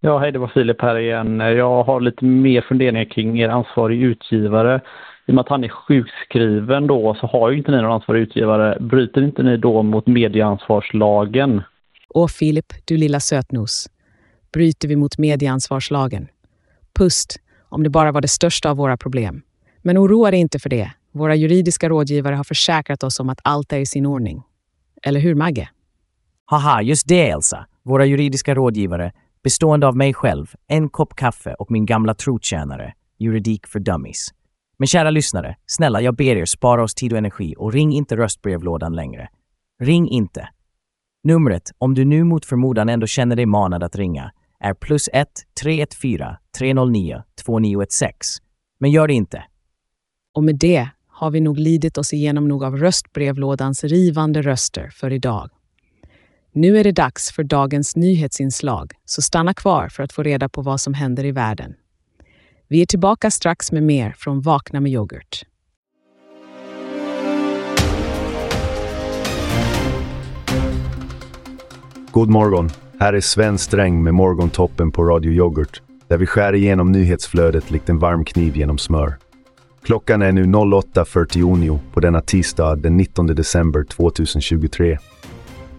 Ja, 0.00 0.18
hej, 0.18 0.32
det 0.32 0.38
var 0.38 0.48
Filip 0.48 0.82
här 0.82 0.98
igen. 0.98 1.40
Jag 1.40 1.84
har 1.84 2.00
lite 2.00 2.24
mer 2.24 2.62
funderingar 2.68 3.04
kring 3.04 3.40
er 3.40 3.48
ansvarig 3.48 4.02
utgivare. 4.02 4.80
I 5.26 5.30
och 5.30 5.34
med 5.34 5.42
att 5.42 5.48
han 5.48 5.64
är 5.64 5.68
sjukskriven 5.68 6.86
då 6.86 7.14
så 7.20 7.26
har 7.26 7.50
ju 7.50 7.58
inte 7.58 7.70
ni 7.70 7.76
någon 7.76 7.92
ansvarig 7.92 8.20
utgivare. 8.22 8.78
Bryter 8.80 9.22
inte 9.22 9.42
ni 9.42 9.56
då 9.56 9.82
mot 9.82 10.06
medieansvarslagen? 10.06 11.62
Åh 12.08 12.28
Filip, 12.28 12.72
du 12.84 12.96
lilla 12.96 13.20
sötnos. 13.20 13.90
Bryter 14.52 14.88
vi 14.88 14.96
mot 14.96 15.18
medieansvarslagen? 15.18 16.28
Pust, 16.98 17.36
om 17.68 17.82
det 17.82 17.90
bara 17.90 18.12
var 18.12 18.20
det 18.20 18.28
största 18.28 18.70
av 18.70 18.76
våra 18.76 18.96
problem. 18.96 19.42
Men 19.82 19.98
oroa 19.98 20.30
dig 20.30 20.40
inte 20.40 20.58
för 20.58 20.70
det. 20.70 20.90
Våra 21.12 21.34
juridiska 21.34 21.88
rådgivare 21.88 22.34
har 22.34 22.44
försäkrat 22.44 23.02
oss 23.02 23.20
om 23.20 23.28
att 23.28 23.40
allt 23.42 23.72
är 23.72 23.78
i 23.78 23.86
sin 23.86 24.06
ordning. 24.06 24.42
Eller 25.02 25.20
hur, 25.20 25.34
Magge? 25.34 25.68
Haha, 26.44 26.82
just 26.82 27.08
det 27.08 27.30
Elsa. 27.30 27.66
Våra 27.82 28.04
juridiska 28.04 28.54
rådgivare, 28.54 29.12
bestående 29.42 29.86
av 29.86 29.96
mig 29.96 30.14
själv, 30.14 30.46
en 30.66 30.88
kopp 30.88 31.16
kaffe 31.16 31.54
och 31.54 31.70
min 31.70 31.86
gamla 31.86 32.14
trotjänare, 32.14 32.92
Juridik 33.18 33.66
för 33.66 33.80
Dummies. 33.80 34.28
Men 34.78 34.86
kära 34.86 35.10
lyssnare, 35.10 35.56
snälla 35.66 36.00
jag 36.00 36.16
ber 36.16 36.36
er 36.36 36.44
spara 36.44 36.82
oss 36.82 36.94
tid 36.94 37.12
och 37.12 37.18
energi 37.18 37.54
och 37.58 37.72
ring 37.72 37.92
inte 37.92 38.16
röstbrevlådan 38.16 38.92
längre. 38.92 39.28
Ring 39.82 40.08
inte. 40.08 40.48
Numret, 41.24 41.72
om 41.78 41.94
du 41.94 42.04
nu 42.04 42.24
mot 42.24 42.46
förmodan 42.46 42.88
ändå 42.88 43.06
känner 43.06 43.36
dig 43.36 43.46
manad 43.46 43.82
att 43.82 43.96
ringa, 43.96 44.32
är 44.60 44.74
plus 44.74 45.08
1 45.12 45.28
314 45.62 46.36
309 46.58 47.22
2916. 47.44 48.44
Men 48.78 48.90
gör 48.90 49.08
det 49.08 49.14
inte. 49.14 49.44
Och 50.34 50.44
med 50.44 50.56
det 50.58 50.88
har 51.08 51.30
vi 51.30 51.40
nog 51.40 51.58
lidit 51.58 51.98
oss 51.98 52.12
igenom 52.12 52.48
nog 52.48 52.64
av 52.64 52.76
röstbrevlådans 52.76 53.84
rivande 53.84 54.42
röster 54.42 54.90
för 54.90 55.12
idag. 55.12 55.50
Nu 56.52 56.78
är 56.78 56.84
det 56.84 56.92
dags 56.92 57.32
för 57.32 57.44
dagens 57.44 57.96
nyhetsinslag, 57.96 58.92
så 59.04 59.22
stanna 59.22 59.54
kvar 59.54 59.88
för 59.88 60.02
att 60.02 60.12
få 60.12 60.22
reda 60.22 60.48
på 60.48 60.62
vad 60.62 60.80
som 60.80 60.94
händer 60.94 61.24
i 61.24 61.32
världen. 61.32 61.74
Vi 62.68 62.82
är 62.82 62.86
tillbaka 62.86 63.30
strax 63.30 63.72
med 63.72 63.82
mer 63.82 64.14
från 64.18 64.40
Vakna 64.40 64.80
med 64.80 64.92
yoghurt. 64.92 65.42
God 72.10 72.30
morgon! 72.30 72.70
Här 73.00 73.12
är 73.12 73.20
Sven 73.20 73.58
Sträng 73.58 74.02
med 74.02 74.14
Morgontoppen 74.14 74.92
på 74.92 75.04
Radio 75.04 75.32
Yoghurt, 75.32 75.82
där 76.08 76.18
vi 76.18 76.26
skär 76.26 76.52
igenom 76.52 76.92
nyhetsflödet 76.92 77.70
likt 77.70 77.88
en 77.88 77.98
varm 77.98 78.24
kniv 78.24 78.56
genom 78.56 78.78
smör. 78.78 79.16
Klockan 79.82 80.22
är 80.22 80.32
nu 80.32 80.44
08.49 80.44 81.78
på 81.92 82.00
denna 82.00 82.20
tisdag 82.20 82.76
den 82.76 82.96
19 82.96 83.26
december 83.26 83.84
2023. 83.84 84.98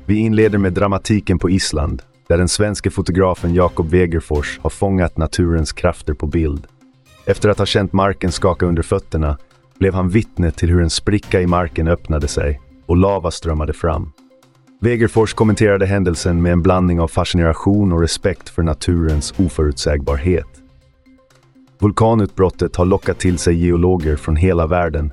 Vi 0.06 0.18
inleder 0.18 0.58
med 0.58 0.74
dramatiken 0.74 1.40
på 1.40 1.50
Island, 1.50 2.02
där 2.28 2.38
den 2.38 2.48
svenske 2.48 2.90
fotografen 2.90 3.54
Jakob 3.54 3.90
Wegerfors 3.90 4.60
har 4.60 4.70
fångat 4.70 5.18
naturens 5.18 5.72
krafter 5.72 6.14
på 6.14 6.28
bild. 6.28 6.68
Efter 7.30 7.50
att 7.50 7.58
ha 7.58 7.66
känt 7.66 7.94
marken 7.94 8.32
skaka 8.32 8.66
under 8.66 8.84
fötterna 8.84 9.38
blev 9.80 9.94
han 9.94 10.10
vittne 10.10 10.52
till 10.52 10.70
hur 10.70 10.82
en 10.82 10.90
spricka 10.90 11.42
i 11.42 11.48
marken 11.48 11.88
öppnade 11.88 12.28
sig 12.28 12.62
och 12.86 12.98
lava 12.98 13.32
strömmade 13.32 13.74
fram. 13.74 14.12
Wegerfors 14.82 15.34
kommenterade 15.34 15.86
händelsen 15.86 16.42
med 16.42 16.52
en 16.52 16.62
blandning 16.62 17.00
av 17.00 17.08
fascination 17.08 17.92
och 17.92 18.02
respekt 18.02 18.50
för 18.50 18.64
naturens 18.64 19.34
oförutsägbarhet. 19.40 20.48
Vulkanutbrottet 21.80 22.76
har 22.76 22.86
lockat 22.86 23.20
till 23.20 23.38
sig 23.38 23.56
geologer 23.66 24.16
från 24.16 24.36
hela 24.36 24.68
världen 24.68 25.12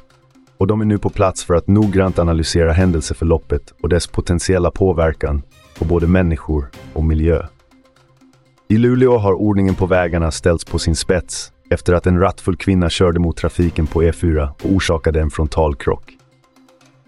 och 0.58 0.66
de 0.66 0.80
är 0.80 0.84
nu 0.84 0.98
på 0.98 1.10
plats 1.10 1.44
för 1.44 1.54
att 1.54 1.68
noggrant 1.68 2.18
analysera 2.18 2.72
händelseförloppet 2.72 3.74
och 3.82 3.88
dess 3.88 4.06
potentiella 4.06 4.70
påverkan 4.70 5.42
på 5.78 5.84
både 5.84 6.06
människor 6.06 6.70
och 6.92 7.04
miljö. 7.04 7.46
I 8.68 8.78
Luleå 8.78 9.18
har 9.18 9.32
ordningen 9.32 9.74
på 9.74 9.86
vägarna 9.86 10.30
ställts 10.30 10.64
på 10.64 10.78
sin 10.78 10.96
spets 10.96 11.53
efter 11.70 11.92
att 11.92 12.06
en 12.06 12.20
rattfull 12.20 12.56
kvinna 12.56 12.90
körde 12.90 13.20
mot 13.20 13.36
trafiken 13.36 13.86
på 13.86 14.02
E4 14.02 14.48
och 14.62 14.72
orsakade 14.72 15.20
en 15.20 15.30
frontalkrock. 15.30 16.16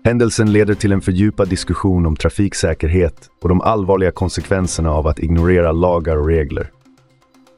Händelsen 0.04 0.52
leder 0.52 0.74
till 0.74 0.92
en 0.92 1.00
fördjupad 1.00 1.48
diskussion 1.48 2.06
om 2.06 2.16
trafiksäkerhet 2.16 3.30
och 3.42 3.48
de 3.48 3.60
allvarliga 3.60 4.10
konsekvenserna 4.10 4.90
av 4.90 5.06
att 5.06 5.18
ignorera 5.18 5.72
lagar 5.72 6.16
och 6.16 6.26
regler. 6.26 6.70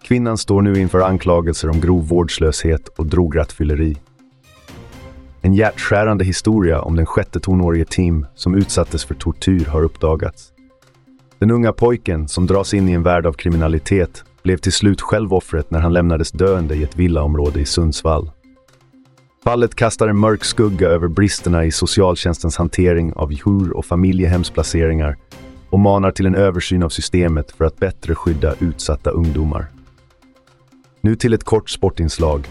Kvinnan 0.02 0.38
står 0.38 0.62
nu 0.62 0.80
inför 0.80 1.00
anklagelser 1.00 1.68
om 1.70 1.80
grov 1.80 2.08
vårdslöshet 2.08 2.88
och 2.88 3.06
drograttfylleri. 3.06 3.96
En 5.40 5.54
hjärtskärande 5.54 6.24
historia 6.24 6.82
om 6.82 6.96
den 6.96 7.06
sjätte 7.06 7.40
tonårige 7.40 7.84
Tim 7.84 8.26
som 8.34 8.54
utsattes 8.54 9.04
för 9.04 9.14
tortyr 9.14 9.64
har 9.64 9.82
uppdagats. 9.82 10.52
Den 11.38 11.50
unga 11.50 11.72
pojken 11.72 12.28
som 12.28 12.46
dras 12.46 12.74
in 12.74 12.88
i 12.88 12.92
en 12.92 13.02
värld 13.02 13.26
av 13.26 13.32
kriminalitet 13.32 14.24
blev 14.42 14.56
till 14.56 14.72
slut 14.72 15.00
själv 15.00 15.34
offret 15.34 15.70
när 15.70 15.80
han 15.80 15.92
lämnades 15.92 16.30
döende 16.30 16.74
i 16.74 16.82
ett 16.82 16.96
villaområde 16.96 17.60
i 17.60 17.64
Sundsvall. 17.64 18.30
Fallet 19.44 19.74
kastar 19.74 20.08
en 20.08 20.18
mörk 20.18 20.44
skugga 20.44 20.88
över 20.88 21.08
bristerna 21.08 21.64
i 21.64 21.70
socialtjänstens 21.70 22.56
hantering 22.56 23.12
av 23.12 23.32
djur 23.32 23.76
och 23.76 23.86
familjehemsplaceringar 23.86 25.16
och 25.70 25.80
manar 25.80 26.10
till 26.10 26.26
en 26.26 26.34
översyn 26.34 26.82
av 26.82 26.88
systemet 26.88 27.50
för 27.50 27.64
att 27.64 27.76
bättre 27.76 28.14
skydda 28.14 28.54
utsatta 28.58 29.10
ungdomar. 29.10 29.66
Nu 31.00 31.16
till 31.16 31.32
ett 31.32 31.44
kort 31.44 31.70
sportinslag. 31.70 32.48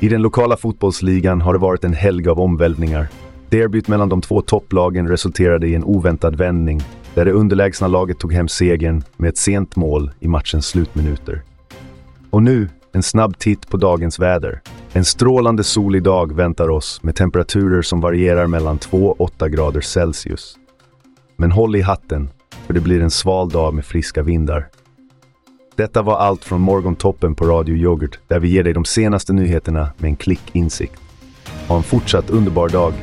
I 0.00 0.08
den 0.08 0.22
lokala 0.22 0.56
fotbollsligan 0.56 1.40
har 1.40 1.52
det 1.52 1.58
varit 1.58 1.84
en 1.84 1.92
helg 1.92 2.28
av 2.28 2.40
omvälvningar. 2.40 3.08
Derbyt 3.48 3.88
mellan 3.88 4.08
de 4.08 4.20
två 4.20 4.42
topplagen 4.42 5.08
resulterade 5.08 5.66
i 5.66 5.74
en 5.74 5.84
oväntad 5.84 6.36
vändning 6.36 6.80
där 7.14 7.24
det 7.24 7.32
underlägsna 7.32 7.88
laget 7.88 8.18
tog 8.18 8.32
hem 8.32 8.48
segern 8.48 9.02
med 9.16 9.28
ett 9.28 9.38
sent 9.38 9.76
mål 9.76 10.10
i 10.20 10.28
matchens 10.28 10.66
slutminuter. 10.66 11.42
Och 12.30 12.42
nu 12.42 12.68
en 12.92 13.02
snabb 13.02 13.38
titt 13.38 13.68
på 13.68 13.76
dagens 13.76 14.18
väder. 14.18 14.60
En 14.92 15.04
strålande 15.04 15.64
solig 15.64 16.02
dag 16.02 16.32
väntar 16.32 16.68
oss 16.68 17.02
med 17.02 17.16
temperaturer 17.16 17.82
som 17.82 18.00
varierar 18.00 18.46
mellan 18.46 18.78
2 18.78 19.06
och 19.06 19.20
8 19.20 19.48
grader 19.48 19.80
Celsius. 19.80 20.56
Men 21.36 21.52
håll 21.52 21.76
i 21.76 21.80
hatten, 21.80 22.28
för 22.66 22.74
det 22.74 22.80
blir 22.80 23.02
en 23.02 23.10
sval 23.10 23.48
dag 23.48 23.74
med 23.74 23.84
friska 23.84 24.22
vindar. 24.22 24.68
Detta 25.76 26.02
var 26.02 26.16
allt 26.16 26.44
från 26.44 26.60
Morgontoppen 26.60 27.34
på 27.34 27.44
Radio 27.44 27.76
Yoghurt 27.76 28.18
där 28.28 28.40
vi 28.40 28.48
ger 28.48 28.64
dig 28.64 28.72
de 28.72 28.84
senaste 28.84 29.32
nyheterna 29.32 29.88
med 29.98 30.08
en 30.08 30.16
klick 30.16 30.42
insikt. 30.52 31.00
Ha 31.68 31.76
en 31.76 31.82
fortsatt 31.82 32.30
underbar 32.30 32.68
dag. 32.68 32.94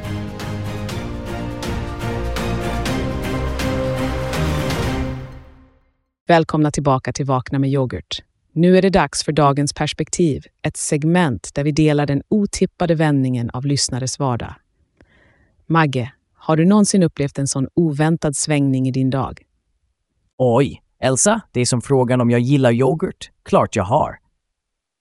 Välkomna 6.29 6.71
tillbaka 6.71 7.13
till 7.13 7.25
Vakna 7.25 7.59
med 7.59 7.69
yoghurt. 7.69 8.23
Nu 8.53 8.77
är 8.77 8.81
det 8.81 8.89
dags 8.89 9.23
för 9.23 9.31
dagens 9.31 9.73
perspektiv, 9.73 10.43
ett 10.61 10.77
segment 10.77 11.51
där 11.55 11.63
vi 11.63 11.71
delar 11.71 12.05
den 12.05 12.21
otippade 12.29 12.95
vändningen 12.95 13.49
av 13.49 13.65
lyssnares 13.65 14.19
vardag. 14.19 14.53
Magge, 15.67 16.13
har 16.33 16.57
du 16.57 16.65
någonsin 16.65 17.03
upplevt 17.03 17.37
en 17.39 17.47
sån 17.47 17.67
oväntad 17.73 18.35
svängning 18.35 18.87
i 18.87 18.91
din 18.91 19.09
dag? 19.09 19.41
Oj, 20.37 20.81
Elsa, 20.99 21.41
det 21.51 21.61
är 21.61 21.65
som 21.65 21.81
frågan 21.81 22.21
om 22.21 22.29
jag 22.29 22.41
gillar 22.41 22.71
yoghurt. 22.71 23.31
Klart 23.43 23.75
jag 23.75 23.83
har. 23.83 24.19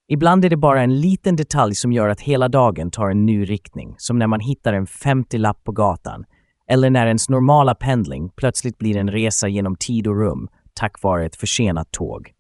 Ibland 0.09 0.45
är 0.45 0.51
det 0.51 0.57
bara 0.57 0.83
en 0.83 1.01
liten 1.01 1.37
detalj 1.37 1.75
som 1.75 1.93
gör 1.93 2.09
att 2.09 2.21
hela 2.21 2.49
dagen 2.49 2.91
tar 2.91 3.11
en 3.11 3.27
ny 3.27 3.45
riktning, 3.45 3.95
som 3.99 4.19
när 4.19 4.27
man 4.27 4.41
hittar 4.41 4.73
en 4.73 4.87
50-lapp 4.87 5.65
på 5.65 5.73
gatan, 5.73 6.25
eller 6.71 6.91
när 6.91 7.07
ens 7.07 7.29
normala 7.29 7.75
pendling 7.75 8.31
plötsligt 8.37 8.79
blir 8.79 8.97
en 8.97 9.11
resa 9.11 9.49
genom 9.49 9.77
tid 9.77 10.07
och 10.07 10.17
rum 10.17 10.49
tack 10.79 11.03
vare 11.03 11.27
ett 11.27 11.37
försenat 11.37 11.93
tåg. 11.93 12.33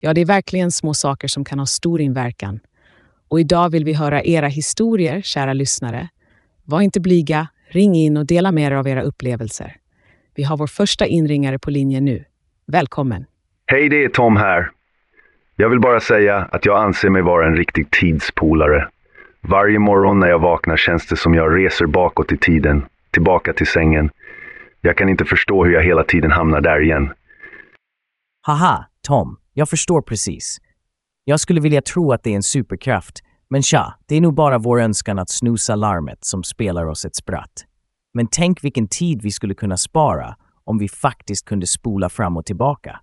Ja, 0.00 0.14
det 0.14 0.20
är 0.20 0.26
verkligen 0.26 0.70
små 0.70 0.94
saker 0.94 1.28
som 1.28 1.44
kan 1.44 1.58
ha 1.58 1.66
stor 1.66 2.00
inverkan. 2.00 2.60
Och 3.28 3.40
idag 3.40 3.70
vill 3.70 3.84
vi 3.84 3.92
höra 3.92 4.22
era 4.22 4.46
historier, 4.46 5.20
kära 5.22 5.52
lyssnare. 5.52 6.08
Var 6.64 6.80
inte 6.80 7.00
blyga, 7.00 7.48
ring 7.68 7.94
in 7.94 8.16
och 8.16 8.26
dela 8.26 8.52
med 8.52 8.72
er 8.72 8.76
av 8.76 8.88
era 8.88 9.02
upplevelser. 9.02 9.76
Vi 10.34 10.42
har 10.42 10.56
vår 10.56 10.66
första 10.66 11.06
inringare 11.06 11.58
på 11.58 11.70
linjen 11.70 12.04
nu. 12.04 12.24
Välkommen! 12.66 13.24
Hej, 13.66 13.88
det 13.88 14.04
är 14.04 14.08
Tom 14.08 14.36
här. 14.36 14.70
Jag 15.56 15.68
vill 15.68 15.80
bara 15.80 16.00
säga 16.00 16.48
att 16.52 16.66
jag 16.66 16.82
anser 16.82 17.10
mig 17.10 17.22
vara 17.22 17.46
en 17.46 17.56
riktig 17.56 17.90
tidspolare. 17.90 18.88
Varje 19.40 19.78
morgon 19.78 20.20
när 20.20 20.28
jag 20.28 20.38
vaknar 20.38 20.76
känns 20.76 21.06
det 21.06 21.16
som 21.16 21.34
jag 21.34 21.56
reser 21.58 21.86
bakåt 21.86 22.32
i 22.32 22.36
tiden, 22.36 22.84
tillbaka 23.10 23.52
till 23.52 23.66
sängen. 23.66 24.10
Jag 24.80 24.96
kan 24.96 25.08
inte 25.08 25.24
förstå 25.24 25.64
hur 25.64 25.72
jag 25.72 25.82
hela 25.82 26.04
tiden 26.04 26.30
hamnar 26.30 26.60
där 26.60 26.80
igen. 26.80 27.12
Haha, 28.44 28.86
Tom, 29.02 29.36
jag 29.52 29.68
förstår 29.68 30.02
precis. 30.02 30.58
Jag 31.24 31.40
skulle 31.40 31.60
vilja 31.60 31.82
tro 31.82 32.12
att 32.12 32.22
det 32.22 32.30
är 32.30 32.36
en 32.36 32.42
superkraft, 32.42 33.18
men 33.50 33.62
tja, 33.62 33.94
det 34.06 34.16
är 34.16 34.20
nog 34.20 34.34
bara 34.34 34.58
vår 34.58 34.80
önskan 34.80 35.18
att 35.18 35.30
snusa 35.30 35.76
larmet 35.76 36.24
som 36.24 36.42
spelar 36.42 36.86
oss 36.86 37.04
ett 37.04 37.16
spratt. 37.16 37.64
Men 38.14 38.26
tänk 38.30 38.64
vilken 38.64 38.88
tid 38.88 39.22
vi 39.22 39.30
skulle 39.30 39.54
kunna 39.54 39.76
spara 39.76 40.36
om 40.64 40.78
vi 40.78 40.88
faktiskt 40.88 41.44
kunde 41.44 41.66
spola 41.66 42.08
fram 42.08 42.36
och 42.36 42.46
tillbaka. 42.46 43.00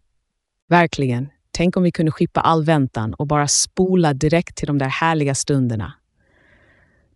Verkligen. 0.70 1.30
Tänk 1.52 1.78
om 1.78 1.84
vi 1.84 1.92
kunde 1.92 2.12
skippa 2.12 2.42
all 2.42 2.66
väntan 2.66 3.14
och 3.14 3.28
bara 3.28 3.48
spola 3.48 4.14
direkt 4.14 4.56
till 4.56 4.68
de 4.68 4.78
där 4.78 4.90
härliga 4.90 5.36
stunderna. 5.36 5.94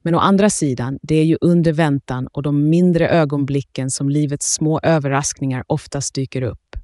Men 0.02 0.16
å 0.16 0.20
andra 0.20 0.50
sidan, 0.50 1.00
det 1.02 1.16
är 1.16 1.26
ju 1.26 1.38
under 1.42 1.74
väntan 1.74 2.28
och 2.28 2.44
de 2.44 2.70
mindre 2.70 3.10
ögonblicken 3.10 3.90
som 3.90 4.10
livets 4.10 4.54
små 4.54 4.80
överraskningar 4.84 5.64
oftast 5.68 6.16
dyker 6.16 6.42
upp. 6.42 6.76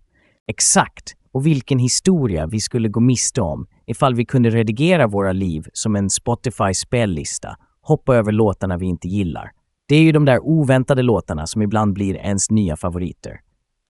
Exakt! 0.48 1.15
Och 1.31 1.45
vilken 1.45 1.79
historia 1.79 2.48
vi 2.48 2.59
skulle 2.59 2.89
gå 2.89 3.00
miste 3.00 3.41
om 3.41 3.67
ifall 3.88 4.15
vi 4.15 4.25
kunde 4.25 4.50
redigera 4.50 5.07
våra 5.07 5.31
liv 5.31 5.67
som 5.74 5.95
en 5.95 6.09
Spotify-spellista, 6.09 7.55
hoppa 7.81 8.15
över 8.15 8.31
låtarna 8.31 8.77
vi 8.77 8.86
inte 8.86 9.07
gillar. 9.07 9.51
Det 9.88 9.95
är 9.95 10.01
ju 10.01 10.12
de 10.12 10.25
där 10.25 10.39
oväntade 10.39 11.01
låtarna 11.01 11.48
som 11.48 11.62
ibland 11.62 11.93
blir 11.93 12.15
ens 12.15 12.51
nya 12.51 12.77
favoriter. 12.77 13.39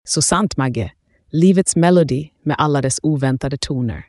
Så 0.08 0.22
sant, 0.22 0.58
Magge. 0.58 0.91
Livets 1.31 1.75
melodi 1.75 2.31
med 2.43 2.55
alla 2.60 2.81
dess 2.81 3.00
oväntade 3.03 3.58
toner. 3.58 4.05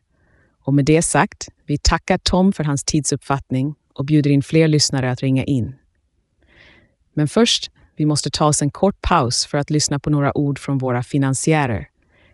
Och 0.65 0.75
med 0.75 0.85
det 0.85 1.03
sagt, 1.03 1.49
vi 1.67 1.79
tackar 1.79 2.19
Tom 2.19 2.53
för 2.53 2.65
hans 2.65 2.85
tidsuppfattning 2.85 3.75
och 3.95 4.05
bjuder 4.05 4.31
in 4.31 4.43
fler 4.43 4.69
lyssnare 4.69 5.11
att 5.11 5.21
ringa 5.21 5.45
in. 5.45 5.75
Men 7.15 7.29
först, 7.29 7.71
vi 7.97 8.07
måste 8.07 8.31
ta 8.31 8.47
oss 8.47 8.63
en 8.63 8.71
kort 8.71 9.03
paus 9.03 9.47
för 9.47 9.59
att 9.59 9.71
lyssna 9.71 9.99
på 9.99 10.11
några 10.11 10.39
ord 10.39 10.59
från 10.59 10.79
våra 10.79 11.03
finansiärer. 11.03 11.90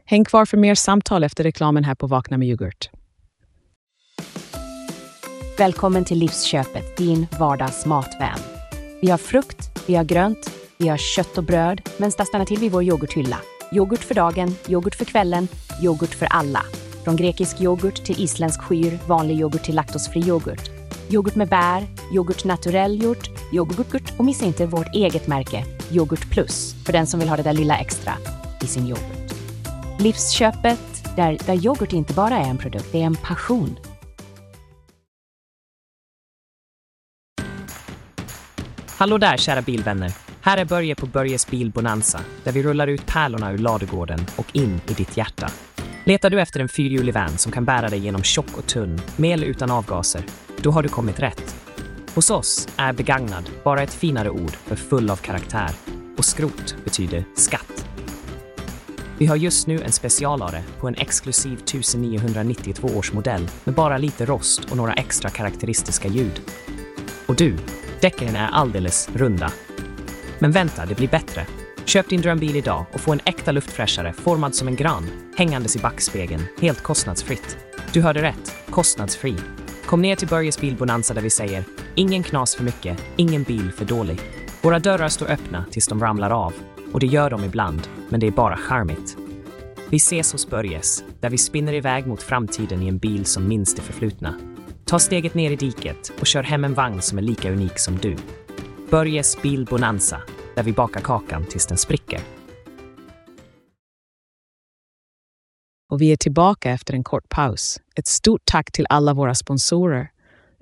Häng 0.08 0.24
kvar 0.24 0.44
för 0.44 0.56
mer 0.56 0.74
samtal 0.74 1.24
efter 1.24 1.44
reklamen 1.44 1.84
här 1.84 1.94
på 1.94 2.06
Vakna 2.06 2.38
med 2.38 2.48
yoghurt. 2.48 2.90
Välkommen 5.58 6.04
till 6.04 6.18
Livsköpet, 6.18 6.96
din 6.96 7.26
vardags 7.38 7.86
matvän. 7.86 8.38
Vi 9.02 9.10
har 9.10 9.18
frukt, 9.18 9.70
vi 9.86 9.94
har 9.94 10.04
grönt, 10.04 10.50
vi 10.78 10.88
har 10.88 10.96
kött 10.96 11.38
och 11.38 11.44
bröd, 11.44 11.88
men 11.96 12.12
stanna 12.12 12.44
till 12.44 12.58
vid 12.58 12.72
vår 12.72 12.82
yoghurthylla. 12.82 13.36
Yoghurt 13.72 14.04
för 14.04 14.14
dagen, 14.14 14.54
yoghurt 14.68 14.94
för 14.94 15.04
kvällen, 15.04 15.48
yoghurt 15.82 16.14
för 16.14 16.26
alla. 16.26 16.62
Från 17.04 17.16
grekisk 17.16 17.60
yoghurt 17.60 18.04
till 18.04 18.22
isländsk 18.22 18.62
skyr, 18.62 18.98
vanlig 19.06 19.40
yoghurt 19.40 19.64
till 19.64 19.74
laktosfri 19.74 20.20
yoghurt. 20.20 20.70
Yoghurt 21.10 21.34
med 21.34 21.48
bär, 21.48 21.86
yoghurt 22.14 22.44
naturell 22.44 23.02
gjort, 23.02 23.30
yoghurt 23.52 24.18
och 24.18 24.24
missa 24.24 24.44
inte 24.44 24.66
vårt 24.66 24.94
eget 24.94 25.26
märke, 25.26 25.64
Yoghurt 25.90 26.30
Plus, 26.30 26.74
för 26.84 26.92
den 26.92 27.06
som 27.06 27.20
vill 27.20 27.28
ha 27.28 27.36
det 27.36 27.42
där 27.42 27.52
lilla 27.52 27.78
extra 27.78 28.12
i 28.62 28.66
sin 28.66 28.86
yoghurt. 28.86 29.25
Livsköpet, 29.98 31.16
där, 31.16 31.38
där 31.46 31.66
yoghurt 31.66 31.92
inte 31.92 32.14
bara 32.14 32.36
är 32.36 32.50
en 32.50 32.58
produkt, 32.58 32.88
det 32.92 33.02
är 33.02 33.06
en 33.06 33.16
passion. 33.16 33.78
Hallå 38.98 39.18
där 39.18 39.36
kära 39.36 39.62
bilvänner! 39.62 40.12
Här 40.40 40.58
är 40.58 40.64
Börje 40.64 40.94
på 40.94 41.06
Börjes 41.06 41.50
Bilbonanza, 41.50 42.20
där 42.44 42.52
vi 42.52 42.62
rullar 42.62 42.86
ut 42.86 43.06
pärlorna 43.06 43.52
ur 43.52 43.58
ladugården 43.58 44.26
och 44.36 44.56
in 44.56 44.80
i 44.88 44.92
ditt 44.92 45.16
hjärta. 45.16 45.50
Letar 46.04 46.30
du 46.30 46.40
efter 46.40 46.60
en 46.60 46.68
fyrhjulig 46.68 47.14
van 47.14 47.38
som 47.38 47.52
kan 47.52 47.64
bära 47.64 47.88
dig 47.88 47.98
genom 47.98 48.22
tjock 48.22 48.58
och 48.58 48.66
tunn, 48.66 49.00
med 49.16 49.32
eller 49.32 49.46
utan 49.46 49.70
avgaser, 49.70 50.24
då 50.62 50.70
har 50.70 50.82
du 50.82 50.88
kommit 50.88 51.20
rätt. 51.20 51.56
Hos 52.14 52.30
oss 52.30 52.68
är 52.76 52.92
begagnad 52.92 53.50
bara 53.64 53.82
ett 53.82 53.94
finare 53.94 54.30
ord 54.30 54.56
för 54.56 54.76
full 54.76 55.10
av 55.10 55.16
karaktär 55.16 55.70
och 56.18 56.24
skrot 56.24 56.76
betyder 56.84 57.24
skatt. 57.34 57.86
Vi 59.18 59.26
har 59.26 59.36
just 59.36 59.66
nu 59.66 59.82
en 59.82 59.92
specialare 59.92 60.62
på 60.80 60.88
en 60.88 60.94
exklusiv 60.94 61.52
1992 61.52 62.88
års 62.88 63.12
modell 63.12 63.48
med 63.64 63.74
bara 63.74 63.98
lite 63.98 64.26
rost 64.26 64.64
och 64.70 64.76
några 64.76 64.92
extra 64.92 65.30
karaktäristiska 65.30 66.08
ljud. 66.08 66.40
Och 67.26 67.36
du, 67.36 67.56
däcken 68.00 68.36
är 68.36 68.48
alldeles 68.48 69.08
runda. 69.14 69.52
Men 70.38 70.50
vänta, 70.50 70.86
det 70.86 70.94
blir 70.94 71.08
bättre. 71.08 71.46
Köp 71.84 72.08
din 72.08 72.20
drömbil 72.20 72.56
idag 72.56 72.86
och 72.92 73.00
få 73.00 73.12
en 73.12 73.20
äkta 73.24 73.52
luftfräschare 73.52 74.12
formad 74.12 74.54
som 74.54 74.68
en 74.68 74.76
gran, 74.76 75.06
hängandes 75.36 75.76
i 75.76 75.78
backspegeln, 75.78 76.42
helt 76.60 76.82
kostnadsfritt. 76.82 77.56
Du 77.92 78.02
hörde 78.02 78.22
rätt, 78.22 78.54
kostnadsfri. 78.70 79.36
Kom 79.86 80.02
ner 80.02 80.16
till 80.16 80.28
Börjes 80.28 80.60
Bilbonanza 80.60 81.14
där 81.14 81.22
vi 81.22 81.30
säger 81.30 81.64
ingen 81.94 82.22
knas 82.22 82.56
för 82.56 82.64
mycket, 82.64 82.98
ingen 83.16 83.42
bil 83.42 83.72
för 83.72 83.84
dålig. 83.84 84.20
Våra 84.62 84.78
dörrar 84.78 85.08
står 85.08 85.30
öppna 85.30 85.64
tills 85.70 85.88
de 85.88 86.00
ramlar 86.00 86.30
av 86.30 86.52
och 86.96 87.00
det 87.00 87.06
gör 87.06 87.30
de 87.30 87.44
ibland, 87.44 87.88
men 88.08 88.20
det 88.20 88.26
är 88.26 88.30
bara 88.30 88.56
charmigt. 88.56 89.16
Vi 89.90 89.96
ses 89.96 90.32
hos 90.32 90.50
Börjes, 90.50 91.04
där 91.20 91.30
vi 91.30 91.38
spinner 91.38 91.72
iväg 91.72 92.06
mot 92.06 92.22
framtiden 92.22 92.82
i 92.82 92.88
en 92.88 92.98
bil 92.98 93.24
som 93.24 93.48
minns 93.48 93.74
det 93.74 93.82
förflutna. 93.82 94.34
Ta 94.84 94.98
steget 94.98 95.34
ner 95.34 95.50
i 95.50 95.56
diket 95.56 96.12
och 96.20 96.26
kör 96.26 96.42
hem 96.42 96.64
en 96.64 96.74
vagn 96.74 97.02
som 97.02 97.18
är 97.18 97.22
lika 97.22 97.52
unik 97.52 97.78
som 97.78 97.96
du. 97.96 98.16
Börjes 98.90 99.42
Bilbonanza, 99.42 100.22
där 100.54 100.62
vi 100.62 100.72
bakar 100.72 101.00
kakan 101.00 101.44
tills 101.44 101.66
den 101.66 101.78
spricker. 101.78 102.20
Och 105.90 106.00
vi 106.00 106.12
är 106.12 106.16
tillbaka 106.16 106.70
efter 106.70 106.94
en 106.94 107.04
kort 107.04 107.28
paus. 107.28 107.80
Ett 107.96 108.06
stort 108.06 108.42
tack 108.44 108.72
till 108.72 108.86
alla 108.88 109.14
våra 109.14 109.34
sponsorer. 109.34 110.10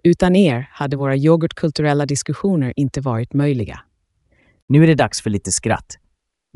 Utan 0.03 0.37
er 0.37 0.69
hade 0.73 0.97
våra 0.97 1.17
yoghurtkulturella 1.17 2.07
diskussioner 2.07 2.73
inte 2.77 3.01
varit 3.01 3.33
möjliga. 3.33 3.81
Nu 4.69 4.83
är 4.83 4.87
det 4.87 4.95
dags 4.95 5.23
för 5.23 5.31
lite 5.31 5.53
skratt. 5.53 5.99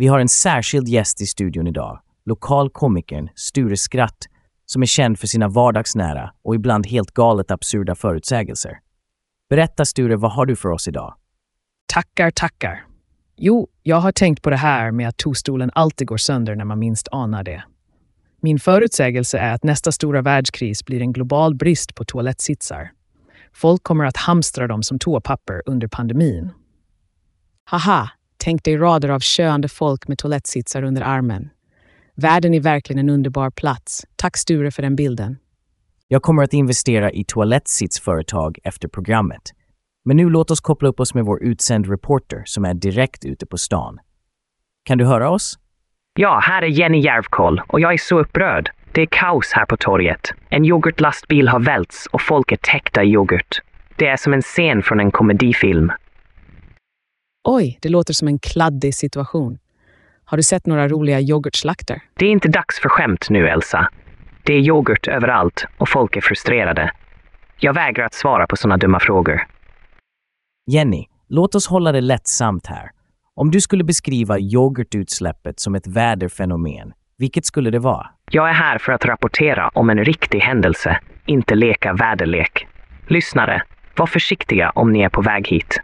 Vi 0.01 0.07
har 0.07 0.21
en 0.21 0.29
särskild 0.29 0.89
gäst 0.89 1.21
i 1.21 1.27
studion 1.27 1.67
idag. 1.67 2.01
Lokalkomikern 2.25 3.29
Sture 3.35 3.77
Skratt, 3.77 4.27
som 4.67 4.83
är 4.83 4.87
känd 4.87 5.19
för 5.19 5.27
sina 5.27 5.49
vardagsnära 5.49 6.33
och 6.43 6.55
ibland 6.55 6.87
helt 6.87 7.11
galet 7.11 7.51
absurda 7.51 7.95
förutsägelser. 7.95 8.79
Berätta 9.51 9.85
Sture, 9.85 10.17
vad 10.17 10.33
har 10.33 10.47
du 10.47 10.57
för 10.57 10.69
oss 10.69 10.89
idag? 10.89 11.15
Tackar, 11.93 12.31
tackar. 12.31 12.87
Jo, 13.37 13.69
jag 13.83 13.97
har 13.97 14.13
tänkt 14.13 14.43
på 14.43 14.51
det 14.51 14.57
här 14.57 14.91
med 14.91 15.09
att 15.09 15.17
tostolen 15.17 15.71
alltid 15.75 16.07
går 16.07 16.17
sönder 16.17 16.57
när 16.57 16.65
man 16.65 16.79
minst 16.79 17.09
anar 17.13 17.45
det. 17.45 17.65
Min 18.41 18.59
förutsägelse 18.59 19.39
är 19.39 19.55
att 19.55 19.65
nästa 19.65 19.93
stora 19.93 20.23
världskris 20.23 20.85
blir 20.85 21.01
en 21.01 21.13
global 21.13 21.55
brist 21.55 21.95
på 21.95 22.05
toalettsitsar. 22.05 22.91
Folk 23.53 23.83
kommer 23.83 24.05
att 24.05 24.17
hamstra 24.17 24.67
dem 24.67 24.83
som 24.83 24.99
toapapper 24.99 25.63
under 25.67 25.89
pandemin. 25.89 26.51
Haha, 27.65 28.11
tänk 28.39 28.65
dig 28.65 28.77
rader 28.77 29.09
av 29.09 29.21
köande 29.21 29.69
folk 29.69 30.09
med 30.09 30.19
toalettsitsar 30.19 30.83
under 30.83 31.03
armen. 31.03 31.51
Världen 32.15 32.55
är 32.55 32.61
verkligen 32.61 32.99
en 32.99 33.11
underbar 33.11 33.51
plats. 33.51 34.07
Tack 34.17 34.37
Sture 34.37 34.71
för 34.71 34.83
den 34.83 34.97
bilden. 34.97 35.37
Jag 36.09 36.23
kommer 36.23 36.43
att 36.43 36.53
investera 36.53 37.11
i 37.11 37.25
toalettsitsföretag 37.25 38.59
efter 38.65 38.89
programmet. 38.89 39.43
Men 40.05 40.17
nu 40.17 40.31
låt 40.31 40.51
oss 40.51 40.61
koppla 40.61 40.89
upp 40.89 41.01
oss 41.01 41.15
med 41.15 41.25
vår 41.25 41.43
utsänd 41.43 41.91
reporter 41.91 42.43
som 42.45 42.65
är 42.65 42.75
direkt 42.75 43.25
ute 43.25 43.47
på 43.47 43.59
stan. 43.59 43.99
Kan 44.85 44.99
du 44.99 45.05
höra 45.05 45.31
oss? 45.31 45.59
Ja, 46.15 46.41
här 46.43 46.63
är 46.63 46.67
Jenny 46.67 47.01
Järvkoll 47.01 47.63
och 47.69 47.81
jag 47.81 47.93
är 47.93 47.99
så 47.99 48.21
upprörd. 48.21 48.71
Det 48.93 49.03
är 49.03 49.07
kaos 49.07 49.53
här 49.53 49.67
på 49.67 49.77
torget. 49.77 50.33
En 50.49 50.65
yoghurtlastbil 50.65 51.49
har 51.49 51.61
välts 51.61 52.07
och 52.07 52.23
folk 52.23 52.53
är 52.53 52.57
täckta 52.57 53.05
i 53.05 53.09
yoghurt. 53.09 53.61
Det 53.97 54.07
är 54.07 54.17
som 54.17 54.33
en 54.33 54.43
scen 54.43 54.83
från 54.83 55.01
en 55.01 55.11
komedifilm. 55.11 55.93
Oj, 57.51 57.79
det 57.83 57.89
låter 57.89 58.15
som 58.15 58.29
en 58.29 58.39
kladdig 58.39 58.95
situation. 58.95 59.59
Har 60.25 60.37
du 60.37 60.43
sett 60.43 60.67
några 60.67 60.89
roliga 60.89 61.21
yoghurtslakter? 61.21 62.03
Det 62.15 62.27
är 62.27 62.31
inte 62.31 62.49
dags 62.49 62.81
för 62.81 62.89
skämt 62.89 63.27
nu, 63.31 63.49
Elsa. 63.49 63.89
Det 64.43 64.53
är 64.53 64.59
yoghurt 64.59 65.09
överallt 65.09 65.67
och 65.79 65.89
folk 65.89 66.17
är 66.17 66.21
frustrerade. 66.21 66.93
Jag 67.61 67.75
vägrar 67.75 68.05
att 68.05 68.15
svara 68.15 68.47
på 68.47 68.57
sådana 68.57 68.77
dumma 68.77 69.01
frågor. 69.01 69.47
Jenny, 70.67 71.07
låt 71.29 71.55
oss 71.55 71.67
hålla 71.67 71.93
det 71.93 72.01
lättsamt 72.01 72.67
här. 72.67 72.91
Om 73.35 73.51
du 73.51 73.61
skulle 73.61 73.85
beskriva 73.85 74.39
yoghurtutsläppet 74.39 75.61
som 75.61 75.75
ett 75.75 75.87
väderfenomen, 75.87 76.93
vilket 77.19 77.47
skulle 77.47 77.71
det 77.71 77.79
vara? 77.79 78.11
Jag 78.31 78.49
är 78.49 78.55
här 78.55 78.79
för 78.79 78.93
att 78.93 79.05
rapportera 79.05 79.69
om 79.69 79.91
en 79.91 80.05
riktig 80.05 80.39
händelse, 80.39 81.01
inte 81.27 81.55
leka 81.55 81.93
väderlek. 81.93 82.67
Lyssnare, 83.07 83.63
var 83.97 84.07
försiktiga 84.07 84.71
om 84.71 84.93
ni 84.93 85.01
är 85.01 85.09
på 85.09 85.23
väg 85.23 85.49
hit. 85.49 85.81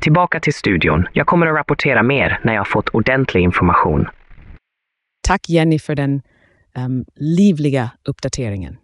Tillbaka 0.00 0.40
till 0.40 0.54
studion. 0.54 1.06
Jag 1.12 1.26
kommer 1.26 1.46
att 1.46 1.56
rapportera 1.56 2.02
mer 2.02 2.40
när 2.44 2.52
jag 2.52 2.60
har 2.60 2.64
fått 2.64 2.88
ordentlig 2.88 3.42
information. 3.42 4.08
Tack 5.28 5.48
Jenny 5.48 5.78
för 5.78 5.94
den 5.94 6.22
um, 6.76 7.04
livliga 7.16 7.90
uppdateringen. 8.04 8.76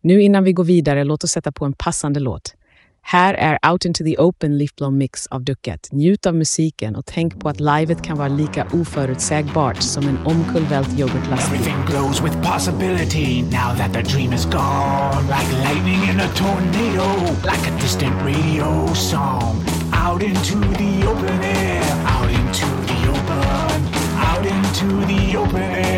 Nu 0.00 0.22
innan 0.22 0.44
vi 0.44 0.52
går 0.52 0.64
vidare, 0.64 1.04
låt 1.04 1.24
oss 1.24 1.30
sätta 1.30 1.52
på 1.52 1.64
en 1.64 1.72
passande 1.72 2.20
låt. 2.20 2.54
Här 3.10 3.34
är 3.34 3.70
Out 3.70 3.84
into 3.84 4.04
the 4.04 4.18
Open 4.18 4.58
Liftblom 4.58 4.98
Mix 4.98 5.26
av 5.26 5.44
Ducket. 5.44 5.88
Njut 5.92 6.26
av 6.26 6.34
musiken 6.34 6.96
och 6.96 7.06
tänk 7.06 7.40
på 7.40 7.48
att 7.48 7.60
livet 7.60 8.02
kan 8.02 8.18
vara 8.18 8.28
lika 8.28 8.66
oförutsägbart 8.72 9.82
som 9.82 10.08
en 10.08 10.18
omkullvält 10.26 10.98
yoghurtlastbil. 10.98 11.60
Everything 11.60 11.86
glows 11.86 12.22
with 12.22 12.52
possibility 12.52 13.42
now 13.42 13.76
that 13.78 13.92
the 13.92 14.02
dream 14.02 14.32
is 14.32 14.44
gone. 14.44 15.22
Like 15.26 15.52
lightning 15.64 16.02
in 16.10 16.20
a 16.20 16.28
tornado, 16.36 17.06
like 17.44 17.70
a 17.70 17.80
distant 17.80 18.22
radio 18.24 18.94
song. 18.94 19.64
Out 20.08 20.22
into 20.22 20.58
the 20.58 21.06
open 21.10 21.40
air, 21.42 21.82
out 22.14 22.30
into 22.30 22.66
the 22.88 22.98
open, 23.14 23.78
out 24.28 24.46
into 24.46 25.06
the 25.06 25.36
open 25.38 25.62
air. 25.62 25.97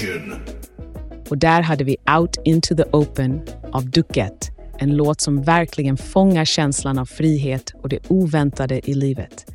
Station. 0.00 0.34
Och 1.30 1.38
där 1.38 1.62
hade 1.62 1.84
vi 1.84 1.96
Out 2.18 2.36
into 2.44 2.76
the 2.76 2.84
open 2.92 3.40
av 3.72 3.90
Duquette. 3.90 4.46
En 4.78 4.96
låt 4.96 5.20
som 5.20 5.42
verkligen 5.42 5.96
fångar 5.96 6.44
känslan 6.44 6.98
av 6.98 7.04
frihet 7.04 7.74
och 7.82 7.88
det 7.88 8.10
oväntade 8.10 8.90
i 8.90 8.94
livet. 8.94 9.46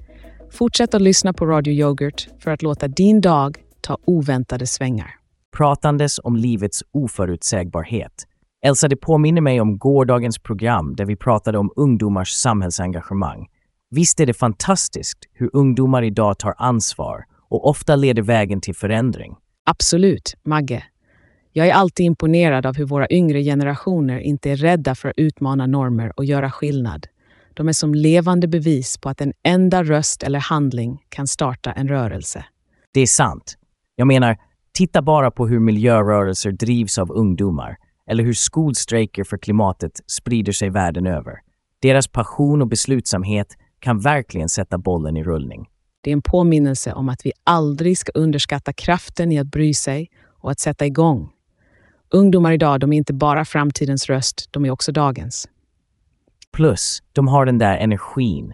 Fortsätt 0.52 0.94
att 0.94 1.02
lyssna 1.02 1.34
på 1.34 1.46
Radio 1.46 1.74
Yoghurt 1.74 2.28
för 2.40 2.52
att 2.52 2.62
låta 2.62 2.88
din 2.88 3.22
dag 3.22 3.58
ta 3.82 3.98
oväntade 4.06 4.68
svängar. 4.68 5.10
pratandes 5.58 6.20
om 6.24 6.36
livets 6.36 6.84
oförutsägbarhet. 6.92 8.28
Elsa, 8.66 8.88
det 8.88 8.96
påminner 8.96 9.42
mig 9.42 9.62
om 9.62 9.78
gårdagens 9.78 10.40
program 10.40 10.96
där 10.96 11.06
vi 11.06 11.16
pratade 11.16 11.58
om 11.58 11.72
ungdomars 11.76 12.30
samhällsengagemang. 12.30 13.48
Visst 13.90 14.20
är 14.20 14.26
det 14.26 14.34
fantastiskt 14.34 15.20
hur 15.34 15.50
ungdomar 15.54 16.04
idag 16.04 16.40
tar 16.40 16.54
ansvar 16.58 17.26
och 17.50 17.70
ofta 17.70 17.96
leder 17.96 18.22
vägen 18.22 18.62
till 18.62 18.76
förändring. 18.76 19.36
Absolut, 19.68 20.36
Magge. 20.44 20.84
Jag 21.52 21.68
är 21.68 21.74
alltid 21.74 22.06
imponerad 22.06 22.66
av 22.66 22.76
hur 22.76 22.86
våra 22.86 23.08
yngre 23.10 23.44
generationer 23.44 24.20
inte 24.20 24.52
är 24.52 24.56
rädda 24.56 24.96
för 24.96 25.10
att 25.10 25.18
utmana 25.18 25.68
normer 25.68 26.12
och 26.16 26.26
göra 26.26 26.52
skillnad. 26.52 27.08
De 27.54 27.68
är 27.68 27.74
som 27.74 27.96
levande 27.96 28.48
bevis 28.48 28.98
på 28.98 29.10
att 29.10 29.22
en 29.22 29.34
enda 29.44 29.84
röst 29.84 30.24
eller 30.24 30.40
handling 30.40 31.04
kan 31.10 31.28
starta 31.28 31.72
en 31.72 31.88
rörelse. 31.88 32.46
Det 32.94 33.00
är 33.00 33.08
sant. 33.08 33.58
Jag 33.96 34.08
menar, 34.08 34.38
titta 34.74 35.02
bara 35.02 35.32
på 35.32 35.48
hur 35.48 35.60
miljörörelser 35.60 36.52
drivs 36.52 36.98
av 36.98 37.12
ungdomar 37.12 37.78
eller 38.10 38.24
hur 38.24 38.34
skolstrejker 38.34 39.24
för 39.24 39.38
klimatet 39.38 39.92
sprider 40.08 40.52
sig 40.52 40.70
världen 40.70 41.08
över. 41.08 41.34
Deras 41.82 42.08
passion 42.08 42.62
och 42.62 42.68
beslutsamhet 42.68 43.48
kan 43.80 44.00
verkligen 44.00 44.50
sätta 44.50 44.78
bollen 44.78 45.18
i 45.18 45.24
rullning. 45.24 45.68
Det 46.06 46.12
är 46.12 46.14
en 46.14 46.22
påminnelse 46.22 46.94
om 46.94 47.10
att 47.10 47.26
vi 47.26 47.32
aldrig 47.44 47.98
ska 47.98 48.12
underskatta 48.16 48.74
kraften 48.74 49.32
i 49.32 49.40
att 49.40 49.48
bry 49.48 49.74
sig 49.74 50.10
och 50.42 50.52
att 50.52 50.60
sätta 50.60 50.86
igång. 50.86 51.30
Ungdomar 52.10 52.52
idag, 52.52 52.80
de 52.80 52.94
är 52.94 52.98
inte 52.98 53.14
bara 53.14 53.46
framtidens 53.46 54.06
röst, 54.06 54.48
de 54.52 54.66
är 54.66 54.72
också 54.72 54.92
dagens. 54.92 55.50
Plus, 56.54 57.04
de 57.14 57.28
har 57.28 57.46
den 57.46 57.58
där 57.58 57.78
energin. 57.78 58.54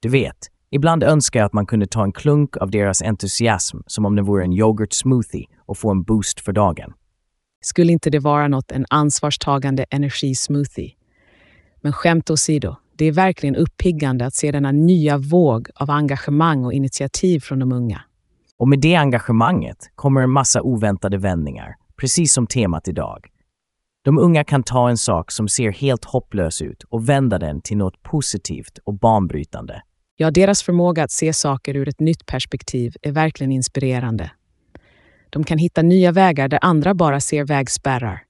Du 0.00 0.08
vet, 0.08 0.36
ibland 0.70 1.02
önskar 1.02 1.40
jag 1.40 1.46
att 1.46 1.52
man 1.52 1.66
kunde 1.66 1.86
ta 1.86 2.04
en 2.04 2.12
klunk 2.12 2.56
av 2.56 2.70
deras 2.70 3.02
entusiasm 3.02 3.78
som 3.86 4.06
om 4.06 4.16
det 4.16 4.22
vore 4.22 4.44
en 4.44 4.52
yoghurt-smoothie 4.52 5.46
och 5.66 5.78
få 5.78 5.90
en 5.90 6.02
boost 6.02 6.40
för 6.40 6.52
dagen. 6.52 6.92
Skulle 7.60 7.92
inte 7.92 8.10
det 8.10 8.18
vara 8.18 8.48
något 8.48 8.72
en 8.72 8.86
ansvarstagande 8.90 9.86
energismoothie? 9.90 10.92
Men 11.80 11.92
skämt 11.92 12.30
åsido, 12.30 12.76
det 13.00 13.06
är 13.06 13.12
verkligen 13.12 13.56
uppiggande 13.56 14.26
att 14.26 14.34
se 14.34 14.50
denna 14.50 14.72
nya 14.72 15.18
våg 15.18 15.68
av 15.74 15.90
engagemang 15.90 16.64
och 16.64 16.72
initiativ 16.72 17.40
från 17.40 17.58
de 17.58 17.72
unga. 17.72 18.02
Och 18.58 18.68
med 18.68 18.80
det 18.80 18.94
engagemanget 18.94 19.76
kommer 19.94 20.20
en 20.20 20.30
massa 20.30 20.62
oväntade 20.62 21.18
vändningar, 21.18 21.74
precis 22.00 22.32
som 22.34 22.46
temat 22.46 22.88
idag. 22.88 23.26
De 24.04 24.18
unga 24.18 24.44
kan 24.44 24.62
ta 24.62 24.90
en 24.90 24.96
sak 24.96 25.30
som 25.30 25.48
ser 25.48 25.70
helt 25.70 26.04
hopplös 26.04 26.62
ut 26.62 26.82
och 26.82 27.08
vända 27.08 27.38
den 27.38 27.60
till 27.60 27.76
något 27.76 28.02
positivt 28.02 28.78
och 28.84 28.94
banbrytande. 28.94 29.82
Ja, 30.16 30.30
deras 30.30 30.62
förmåga 30.62 31.04
att 31.04 31.10
se 31.10 31.32
saker 31.32 31.76
ur 31.76 31.88
ett 31.88 32.00
nytt 32.00 32.26
perspektiv 32.26 32.94
är 33.02 33.12
verkligen 33.12 33.52
inspirerande. 33.52 34.30
De 35.30 35.44
kan 35.44 35.58
hitta 35.58 35.82
nya 35.82 36.12
vägar 36.12 36.48
där 36.48 36.58
andra 36.62 36.94
bara 36.94 37.20
ser 37.20 37.44
vägspärrar. 37.44 38.22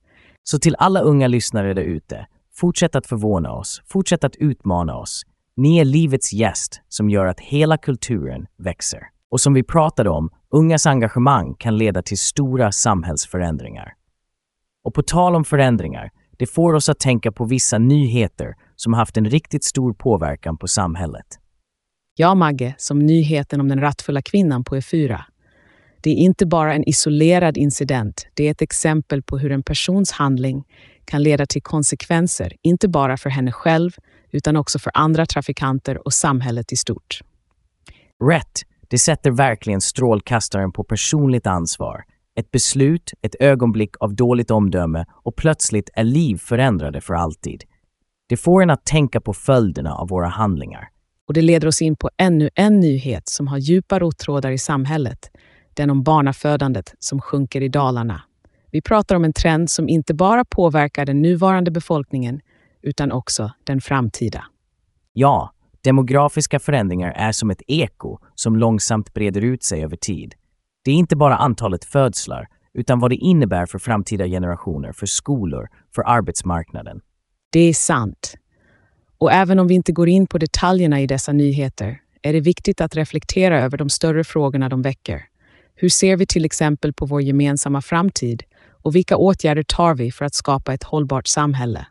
Så 0.42 0.58
till 0.58 0.76
alla 0.78 1.00
unga 1.00 1.28
lyssnare 1.28 1.74
där 1.74 1.82
ute, 1.82 2.26
fortsätt 2.60 2.96
att 2.96 3.06
förvåna 3.06 3.52
oss, 3.52 3.82
fortsätt 3.86 4.24
att 4.24 4.36
utmana 4.36 4.96
oss. 4.96 5.22
Ni 5.56 5.78
är 5.78 5.84
livets 5.84 6.32
gäst 6.32 6.80
som 6.88 7.10
gör 7.10 7.26
att 7.26 7.40
hela 7.40 7.78
kulturen 7.78 8.46
växer. 8.58 9.00
Och 9.30 9.40
som 9.40 9.54
vi 9.54 9.62
pratade 9.62 10.10
om, 10.10 10.30
ungas 10.50 10.86
engagemang 10.86 11.54
kan 11.54 11.78
leda 11.78 12.02
till 12.02 12.18
stora 12.18 12.72
samhällsförändringar. 12.72 13.92
Och 14.84 14.94
på 14.94 15.02
tal 15.02 15.36
om 15.36 15.44
förändringar, 15.44 16.10
det 16.38 16.46
får 16.46 16.74
oss 16.74 16.88
att 16.88 16.98
tänka 16.98 17.32
på 17.32 17.44
vissa 17.44 17.78
nyheter 17.78 18.54
som 18.76 18.92
haft 18.92 19.16
en 19.16 19.24
riktigt 19.24 19.64
stor 19.64 19.92
påverkan 19.92 20.58
på 20.58 20.68
samhället. 20.68 21.26
Ja, 22.16 22.34
Magge, 22.34 22.74
som 22.78 22.98
nyheten 22.98 23.60
om 23.60 23.68
den 23.68 23.80
rattfulla 23.80 24.22
kvinnan 24.22 24.64
på 24.64 24.76
E4. 24.76 25.20
Det 26.00 26.10
är 26.10 26.16
inte 26.16 26.46
bara 26.46 26.74
en 26.74 26.88
isolerad 26.88 27.56
incident, 27.56 28.26
det 28.34 28.46
är 28.46 28.50
ett 28.50 28.62
exempel 28.62 29.22
på 29.22 29.38
hur 29.38 29.52
en 29.52 29.62
persons 29.62 30.12
handling 30.12 30.64
kan 31.04 31.22
leda 31.22 31.46
till 31.46 31.62
konsekvenser, 31.62 32.52
inte 32.62 32.88
bara 32.88 33.16
för 33.16 33.30
henne 33.30 33.52
själv, 33.52 33.90
utan 34.30 34.56
också 34.56 34.78
för 34.78 34.92
andra 34.94 35.26
trafikanter 35.26 36.06
och 36.06 36.12
samhället 36.12 36.72
i 36.72 36.76
stort. 36.76 37.20
Rätt! 38.30 38.62
Det 38.88 38.98
sätter 38.98 39.30
verkligen 39.30 39.80
strålkastaren 39.80 40.72
på 40.72 40.84
personligt 40.84 41.46
ansvar. 41.46 42.04
Ett 42.40 42.50
beslut, 42.50 43.12
ett 43.22 43.34
ögonblick 43.40 43.90
av 44.00 44.14
dåligt 44.14 44.50
omdöme 44.50 45.04
och 45.10 45.36
plötsligt 45.36 45.90
är 45.94 46.04
liv 46.04 46.36
förändrade 46.36 47.00
för 47.00 47.14
alltid. 47.14 47.64
Det 48.28 48.36
får 48.36 48.62
en 48.62 48.70
att 48.70 48.84
tänka 48.84 49.20
på 49.20 49.32
följderna 49.32 49.94
av 49.94 50.08
våra 50.08 50.28
handlingar. 50.28 50.88
Och 51.28 51.34
det 51.34 51.42
leder 51.42 51.68
oss 51.68 51.82
in 51.82 51.96
på 51.96 52.10
ännu 52.16 52.50
en 52.54 52.80
nyhet 52.80 53.28
som 53.28 53.48
har 53.48 53.58
djupa 53.58 53.98
rottrådar 53.98 54.50
i 54.50 54.58
samhället. 54.58 55.30
Den 55.74 55.90
om 55.90 56.02
barnafödandet 56.02 56.94
som 56.98 57.20
sjunker 57.20 57.60
i 57.60 57.68
Dalarna. 57.68 58.22
Vi 58.72 58.82
pratar 58.82 59.16
om 59.16 59.24
en 59.24 59.32
trend 59.32 59.70
som 59.70 59.88
inte 59.88 60.14
bara 60.14 60.44
påverkar 60.44 61.06
den 61.06 61.22
nuvarande 61.22 61.70
befolkningen 61.70 62.40
utan 62.82 63.12
också 63.12 63.52
den 63.64 63.80
framtida. 63.80 64.44
Ja, 65.12 65.52
demografiska 65.84 66.58
förändringar 66.58 67.12
är 67.16 67.32
som 67.32 67.50
ett 67.50 67.62
eko 67.66 68.18
som 68.34 68.56
långsamt 68.56 69.14
breder 69.14 69.40
ut 69.40 69.62
sig 69.62 69.84
över 69.84 69.96
tid. 69.96 70.34
Det 70.84 70.90
är 70.90 70.94
inte 70.94 71.16
bara 71.16 71.36
antalet 71.36 71.84
födslar, 71.84 72.48
utan 72.74 73.00
vad 73.00 73.10
det 73.10 73.16
innebär 73.16 73.66
för 73.66 73.78
framtida 73.78 74.26
generationer, 74.26 74.92
för 74.92 75.06
skolor, 75.06 75.68
för 75.94 76.02
arbetsmarknaden. 76.02 77.00
Det 77.52 77.60
är 77.60 77.72
sant. 77.72 78.34
Och 79.18 79.32
även 79.32 79.58
om 79.58 79.66
vi 79.66 79.74
inte 79.74 79.92
går 79.92 80.08
in 80.08 80.26
på 80.26 80.38
detaljerna 80.38 81.00
i 81.00 81.06
dessa 81.06 81.32
nyheter 81.32 82.00
är 82.22 82.32
det 82.32 82.40
viktigt 82.40 82.80
att 82.80 82.96
reflektera 82.96 83.60
över 83.60 83.78
de 83.78 83.88
större 83.88 84.24
frågorna 84.24 84.68
de 84.68 84.82
väcker. 84.82 85.24
Hur 85.74 85.88
ser 85.88 86.16
vi 86.16 86.26
till 86.26 86.44
exempel 86.44 86.92
på 86.92 87.06
vår 87.06 87.22
gemensamma 87.22 87.82
framtid 87.82 88.42
och 88.82 88.96
vilka 88.96 89.16
åtgärder 89.16 89.62
tar 89.62 89.94
vi 89.94 90.12
för 90.12 90.24
att 90.24 90.34
skapa 90.34 90.74
ett 90.74 90.84
hållbart 90.84 91.26
samhälle? 91.26 91.86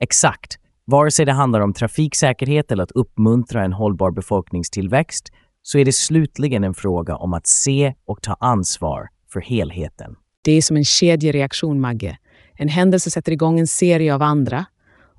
Exakt. 0.00 0.58
Vare 0.84 1.10
sig 1.10 1.26
det 1.26 1.32
handlar 1.32 1.60
om 1.60 1.72
trafiksäkerhet 1.72 2.72
eller 2.72 2.82
att 2.82 2.90
uppmuntra 2.90 3.64
en 3.64 3.72
hållbar 3.72 4.10
befolkningstillväxt 4.10 5.32
så 5.62 5.78
är 5.78 5.84
det 5.84 5.92
slutligen 5.92 6.64
en 6.64 6.74
fråga 6.74 7.16
om 7.16 7.34
att 7.34 7.46
se 7.46 7.94
och 8.06 8.22
ta 8.22 8.36
ansvar 8.40 9.08
för 9.32 9.40
helheten. 9.40 10.16
Det 10.44 10.52
är 10.52 10.62
som 10.62 10.76
en 10.76 10.84
kedjereaktion, 10.84 11.80
Magge. 11.80 12.18
En 12.54 12.68
händelse 12.68 13.10
sätter 13.10 13.32
igång 13.32 13.60
en 13.60 13.66
serie 13.66 14.14
av 14.14 14.22
andra 14.22 14.66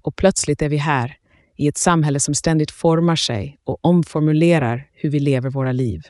och 0.01 0.15
plötsligt 0.15 0.62
är 0.62 0.69
vi 0.69 0.77
här, 0.77 1.15
i 1.57 1.67
ett 1.67 1.77
samhälle 1.77 2.19
som 2.19 2.33
ständigt 2.33 2.71
formar 2.71 3.15
sig 3.15 3.57
och 3.63 3.85
omformulerar 3.85 4.88
hur 4.93 5.09
vi 5.09 5.19
lever 5.19 5.49
våra 5.49 5.71
liv. 5.71 6.01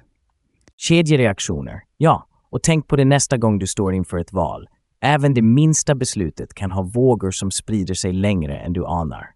Kedjereaktioner, 0.77 1.81
ja. 1.97 2.28
Och 2.49 2.63
tänk 2.63 2.87
på 2.87 2.95
det 2.95 3.05
nästa 3.05 3.37
gång 3.37 3.59
du 3.59 3.67
står 3.67 3.93
inför 3.93 4.17
ett 4.17 4.33
val. 4.33 4.67
Även 5.01 5.33
det 5.33 5.41
minsta 5.41 5.95
beslutet 5.95 6.53
kan 6.53 6.71
ha 6.71 6.81
vågor 6.81 7.31
som 7.31 7.51
sprider 7.51 7.93
sig 7.93 8.13
längre 8.13 8.57
än 8.57 8.73
du 8.73 8.85
anar. 8.85 9.29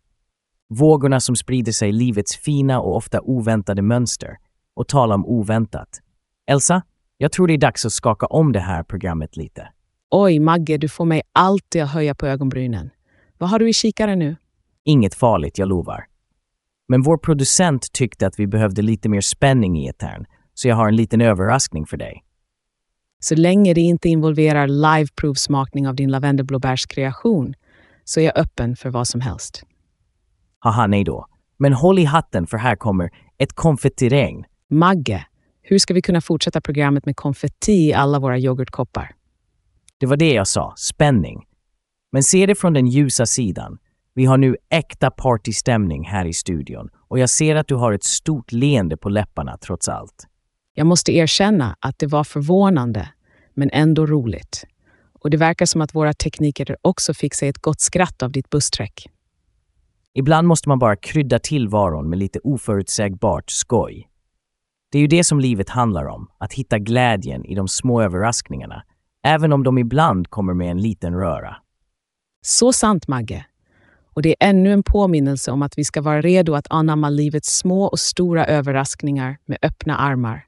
Vågorna 0.69 1.19
som 1.19 1.35
sprider 1.35 1.71
sig 1.71 1.91
livets 1.91 2.37
fina 2.37 2.79
och 2.79 2.95
ofta 2.95 3.21
oväntade 3.21 3.81
mönster. 3.81 4.37
Och 4.75 4.87
tala 4.87 5.15
om 5.15 5.25
oväntat. 5.25 5.89
Elsa, 6.47 6.81
jag 7.17 7.31
tror 7.31 7.47
det 7.47 7.53
är 7.53 7.57
dags 7.57 7.85
att 7.85 7.93
skaka 7.93 8.25
om 8.25 8.51
det 8.51 8.59
här 8.59 8.83
programmet 8.83 9.37
lite. 9.37 9.67
Oj, 10.11 10.39
Magge, 10.39 10.77
du 10.77 10.89
får 10.89 11.05
mig 11.05 11.21
alltid 11.31 11.81
att 11.83 11.89
höja 11.89 12.15
på 12.15 12.27
ögonbrynen. 12.27 12.89
Vad 13.37 13.49
har 13.49 13.59
du 13.59 13.69
i 13.69 13.73
kikaren 13.73 14.19
nu? 14.19 14.35
Inget 14.85 15.15
farligt, 15.15 15.57
jag 15.57 15.67
lovar. 15.67 16.05
Men 16.87 17.01
vår 17.01 17.17
producent 17.17 17.91
tyckte 17.91 18.27
att 18.27 18.39
vi 18.39 18.47
behövde 18.47 18.81
lite 18.81 19.09
mer 19.09 19.21
spänning 19.21 19.77
i 19.77 19.87
etern, 19.87 20.25
så 20.53 20.67
jag 20.67 20.75
har 20.75 20.87
en 20.87 20.95
liten 20.95 21.21
överraskning 21.21 21.85
för 21.85 21.97
dig. 21.97 22.23
Så 23.23 23.35
länge 23.35 23.73
det 23.73 23.81
inte 23.81 24.09
involverar 24.09 24.67
live-provsmakning 24.67 25.87
av 25.87 25.95
din 25.95 26.11
lavendelblåbärskreation 26.11 27.53
så 28.03 28.19
är 28.19 28.23
jag 28.23 28.37
öppen 28.37 28.75
för 28.75 28.89
vad 28.89 29.07
som 29.07 29.21
helst. 29.21 29.63
Haha, 30.59 30.87
nej 30.87 31.03
då. 31.03 31.25
Men 31.57 31.73
håll 31.73 31.99
i 31.99 32.03
hatten 32.03 32.47
för 32.47 32.57
här 32.57 32.75
kommer 32.75 33.09
ett 33.37 33.53
konfettiregn. 33.53 34.45
Magge, 34.69 35.25
hur 35.61 35.79
ska 35.79 35.93
vi 35.93 36.01
kunna 36.01 36.21
fortsätta 36.21 36.61
programmet 36.61 37.05
med 37.05 37.15
konfetti 37.15 37.71
i 37.71 37.93
alla 37.93 38.19
våra 38.19 38.39
yoghurtkoppar? 38.39 39.11
Det 39.97 40.05
var 40.05 40.17
det 40.17 40.33
jag 40.33 40.47
sa, 40.47 40.73
spänning. 40.77 41.43
Men 42.11 42.23
se 42.23 42.45
det 42.45 42.55
från 42.55 42.73
den 42.73 42.87
ljusa 42.87 43.25
sidan. 43.25 43.77
Vi 44.13 44.25
har 44.25 44.37
nu 44.37 44.57
äkta 44.69 45.11
partystämning 45.11 46.05
här 46.05 46.25
i 46.25 46.33
studion 46.33 46.89
och 47.07 47.19
jag 47.19 47.29
ser 47.29 47.55
att 47.55 47.67
du 47.67 47.75
har 47.75 47.93
ett 47.93 48.03
stort 48.03 48.51
leende 48.51 48.97
på 48.97 49.09
läpparna 49.09 49.57
trots 49.57 49.89
allt. 49.89 50.27
Jag 50.73 50.87
måste 50.87 51.11
erkänna 51.11 51.75
att 51.79 51.99
det 51.99 52.07
var 52.07 52.23
förvånande, 52.23 53.09
men 53.53 53.69
ändå 53.73 54.05
roligt. 54.05 54.65
Och 55.19 55.29
det 55.29 55.37
verkar 55.37 55.65
som 55.65 55.81
att 55.81 55.95
våra 55.95 56.13
tekniker 56.13 56.77
också 56.81 57.13
fick 57.13 57.33
sig 57.33 57.49
ett 57.49 57.57
gott 57.57 57.81
skratt 57.81 58.23
av 58.23 58.31
ditt 58.31 58.49
bussträck. 58.49 59.09
Ibland 60.13 60.47
måste 60.47 60.69
man 60.69 60.79
bara 60.79 60.95
krydda 60.95 61.39
tillvaron 61.39 62.09
med 62.09 62.19
lite 62.19 62.39
oförutsägbart 62.43 63.51
skoj. 63.51 64.09
Det 64.91 64.97
är 64.97 65.01
ju 65.01 65.07
det 65.07 65.23
som 65.23 65.39
livet 65.39 65.69
handlar 65.69 66.05
om, 66.05 66.27
att 66.37 66.53
hitta 66.53 66.79
glädjen 66.79 67.45
i 67.45 67.55
de 67.55 67.67
små 67.67 68.01
överraskningarna, 68.01 68.83
även 69.23 69.53
om 69.53 69.63
de 69.63 69.77
ibland 69.77 70.29
kommer 70.29 70.53
med 70.53 70.71
en 70.71 70.81
liten 70.81 71.13
röra. 71.13 71.55
Så 72.41 72.73
sant, 72.73 73.07
Magge. 73.07 73.45
Och 74.13 74.21
det 74.21 74.29
är 74.29 74.49
ännu 74.49 74.73
en 74.73 74.83
påminnelse 74.83 75.51
om 75.51 75.61
att 75.61 75.77
vi 75.77 75.83
ska 75.83 76.01
vara 76.01 76.21
redo 76.21 76.53
att 76.53 76.67
anamma 76.69 77.09
livets 77.09 77.57
små 77.57 77.85
och 77.85 77.99
stora 77.99 78.45
överraskningar 78.45 79.37
med 79.45 79.57
öppna 79.61 79.97
armar. 79.97 80.45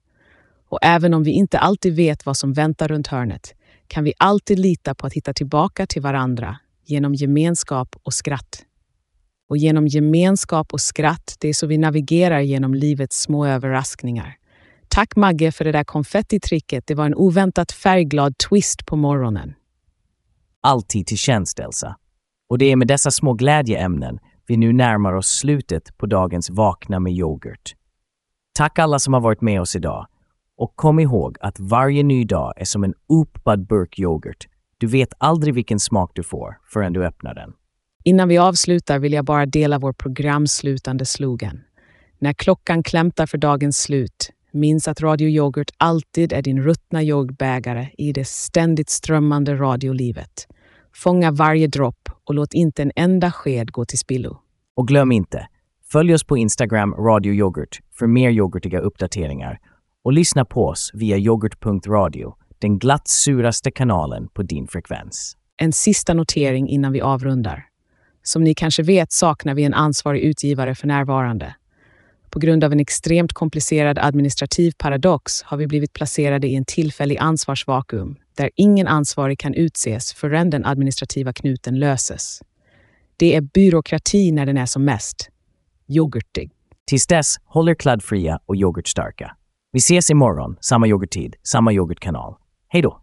Och 0.76 0.80
även 0.82 1.14
om 1.14 1.24
vi 1.24 1.32
inte 1.32 1.60
alltid 1.60 1.96
vet 1.96 2.26
vad 2.26 2.38
som 2.38 2.54
väntar 2.54 2.88
runt 2.88 3.08
hörnet 3.08 3.54
kan 3.88 4.04
vi 4.04 4.14
alltid 4.18 4.60
lita 4.60 4.96
på 4.96 5.08
att 5.08 5.14
hitta 5.14 5.34
tillbaka 5.34 5.86
till 5.88 6.02
varandra 6.02 6.60
genom 6.86 7.14
gemenskap 7.14 7.96
och 8.04 8.14
skratt. 8.14 8.66
Och 9.50 9.58
genom 9.58 9.88
gemenskap 9.88 10.74
och 10.74 10.82
skratt, 10.82 11.36
det 11.40 11.48
är 11.48 11.54
så 11.54 11.68
vi 11.68 11.78
navigerar 11.78 12.40
genom 12.40 12.74
livets 12.74 13.22
små 13.22 13.46
överraskningar. 13.46 14.36
Tack 14.88 15.16
Magge 15.16 15.52
för 15.52 15.66
det 15.66 15.72
där 15.72 15.84
konfettitricket. 15.84 16.88
Det 16.88 16.96
var 16.96 17.06
en 17.06 17.16
oväntat 17.16 17.72
färgglad 17.72 18.38
twist 18.38 18.86
på 18.86 18.96
morgonen. 18.96 19.54
Alltid 20.62 21.08
till 21.08 21.18
tjänst, 21.18 21.60
Elsa. 21.60 21.96
Och 22.50 22.58
det 22.58 22.72
är 22.72 22.76
med 22.76 22.88
dessa 22.88 23.12
små 23.12 23.34
glädjeämnen 23.34 24.20
vi 24.48 24.58
nu 24.58 24.74
närmar 24.74 25.14
oss 25.14 25.28
slutet 25.28 25.98
på 25.98 26.06
dagens 26.06 26.50
Vakna 26.50 27.00
med 27.00 27.14
yoghurt. 27.14 27.76
Tack 28.58 28.80
alla 28.80 29.00
som 29.00 29.14
har 29.14 29.22
varit 29.22 29.42
med 29.42 29.62
oss 29.62 29.76
idag. 29.76 30.08
Och 30.58 30.76
kom 30.76 31.00
ihåg 31.00 31.38
att 31.40 31.60
varje 31.60 32.04
ny 32.04 32.26
dag 32.26 32.54
är 32.56 32.66
som 32.66 32.84
en 32.84 32.94
opad 33.08 33.68
burk 33.68 34.00
yoghurt. 34.00 34.48
Du 34.78 34.88
vet 34.88 35.10
aldrig 35.18 35.54
vilken 35.54 35.80
smak 35.80 36.12
du 36.16 36.24
får 36.24 36.58
förrän 36.74 36.94
du 36.94 37.06
öppnar 37.06 37.36
den. 37.36 37.54
Innan 38.04 38.28
vi 38.28 38.38
avslutar 38.38 39.00
vill 39.00 39.14
jag 39.14 39.26
bara 39.26 39.46
dela 39.46 39.80
vår 39.80 39.94
programslutande 39.94 41.06
slogan. 41.06 41.60
När 42.20 42.34
klockan 42.34 42.84
klämtar 42.84 43.26
för 43.26 43.38
dagens 43.38 43.82
slut, 43.82 44.30
minns 44.52 44.88
att 44.88 45.02
Radio 45.02 45.30
Yoghurt 45.30 45.72
alltid 45.78 46.34
är 46.34 46.42
din 46.42 46.64
ruttna 46.64 47.04
yoghurtbägare 47.04 47.88
i 47.98 48.12
det 48.12 48.28
ständigt 48.28 48.90
strömmande 48.90 49.56
radiolivet. 49.56 50.48
Fånga 50.94 51.32
varje 51.32 51.68
dropp 51.68 52.10
och 52.24 52.36
låt 52.36 52.54
inte 52.54 52.82
en 52.82 52.92
enda 52.96 53.32
sked 53.32 53.72
gå 53.72 53.86
till 53.86 53.98
spillo. 53.98 54.38
Och 54.76 54.88
glöm 54.88 55.12
inte, 55.12 55.48
följ 55.92 56.14
oss 56.14 56.24
på 56.24 56.38
Instagram 56.38 56.94
Radio 56.94 57.34
Yoghurt 57.34 57.80
för 57.94 58.08
mer 58.08 58.30
yoghurtiga 58.30 58.80
uppdateringar 58.80 59.60
och 60.06 60.14
lyssna 60.14 60.46
på 60.46 60.68
oss 60.68 60.92
via 60.94 61.18
yoghurt.radio, 61.18 62.36
den 62.60 62.80
glatt 62.80 63.08
suraste 63.08 63.72
kanalen 63.72 64.28
på 64.28 64.44
din 64.44 64.68
frekvens. 64.68 65.38
En 65.58 65.74
sista 65.74 66.14
notering 66.14 66.70
innan 66.70 66.92
vi 66.92 67.02
avrundar. 67.02 67.66
Som 68.24 68.44
ni 68.44 68.54
kanske 68.54 68.84
vet 68.84 69.12
saknar 69.12 69.54
vi 69.54 69.64
en 69.64 69.74
ansvarig 69.74 70.22
utgivare 70.22 70.76
för 70.76 70.88
närvarande. 70.88 71.56
På 72.30 72.40
grund 72.40 72.64
av 72.64 72.72
en 72.72 72.80
extremt 72.80 73.34
komplicerad 73.34 74.00
administrativ 74.00 74.72
paradox 74.78 75.42
har 75.42 75.58
vi 75.58 75.68
blivit 75.68 75.94
placerade 75.94 76.48
i 76.48 76.56
en 76.56 76.66
tillfällig 76.66 77.18
ansvarsvakuum 77.18 78.16
där 78.38 78.50
ingen 78.56 78.88
ansvarig 78.88 79.40
kan 79.40 79.54
utses 79.54 80.14
förrän 80.14 80.50
den 80.50 80.66
administrativa 80.66 81.34
knuten 81.34 81.80
löses. 81.80 82.42
Det 83.18 83.36
är 83.36 83.42
byråkrati 83.42 84.32
när 84.32 84.46
den 84.46 84.58
är 84.58 84.66
som 84.66 84.86
mest. 84.86 85.30
Yoghurtig. 85.88 86.52
Tills 86.86 87.08
dess, 87.08 87.36
håll 87.46 87.70
er 87.70 87.76
kladdfria 87.76 88.40
och 88.46 88.56
yoghurtstarka. 88.56 89.36
Vi 89.76 89.82
ses 89.82 90.10
imorgon, 90.10 90.56
samma 90.62 90.88
yoghurttid, 90.88 91.36
samma 91.44 91.72
yoghurtkanal. 91.72 92.36
Hej 92.68 92.82
då! 92.82 93.00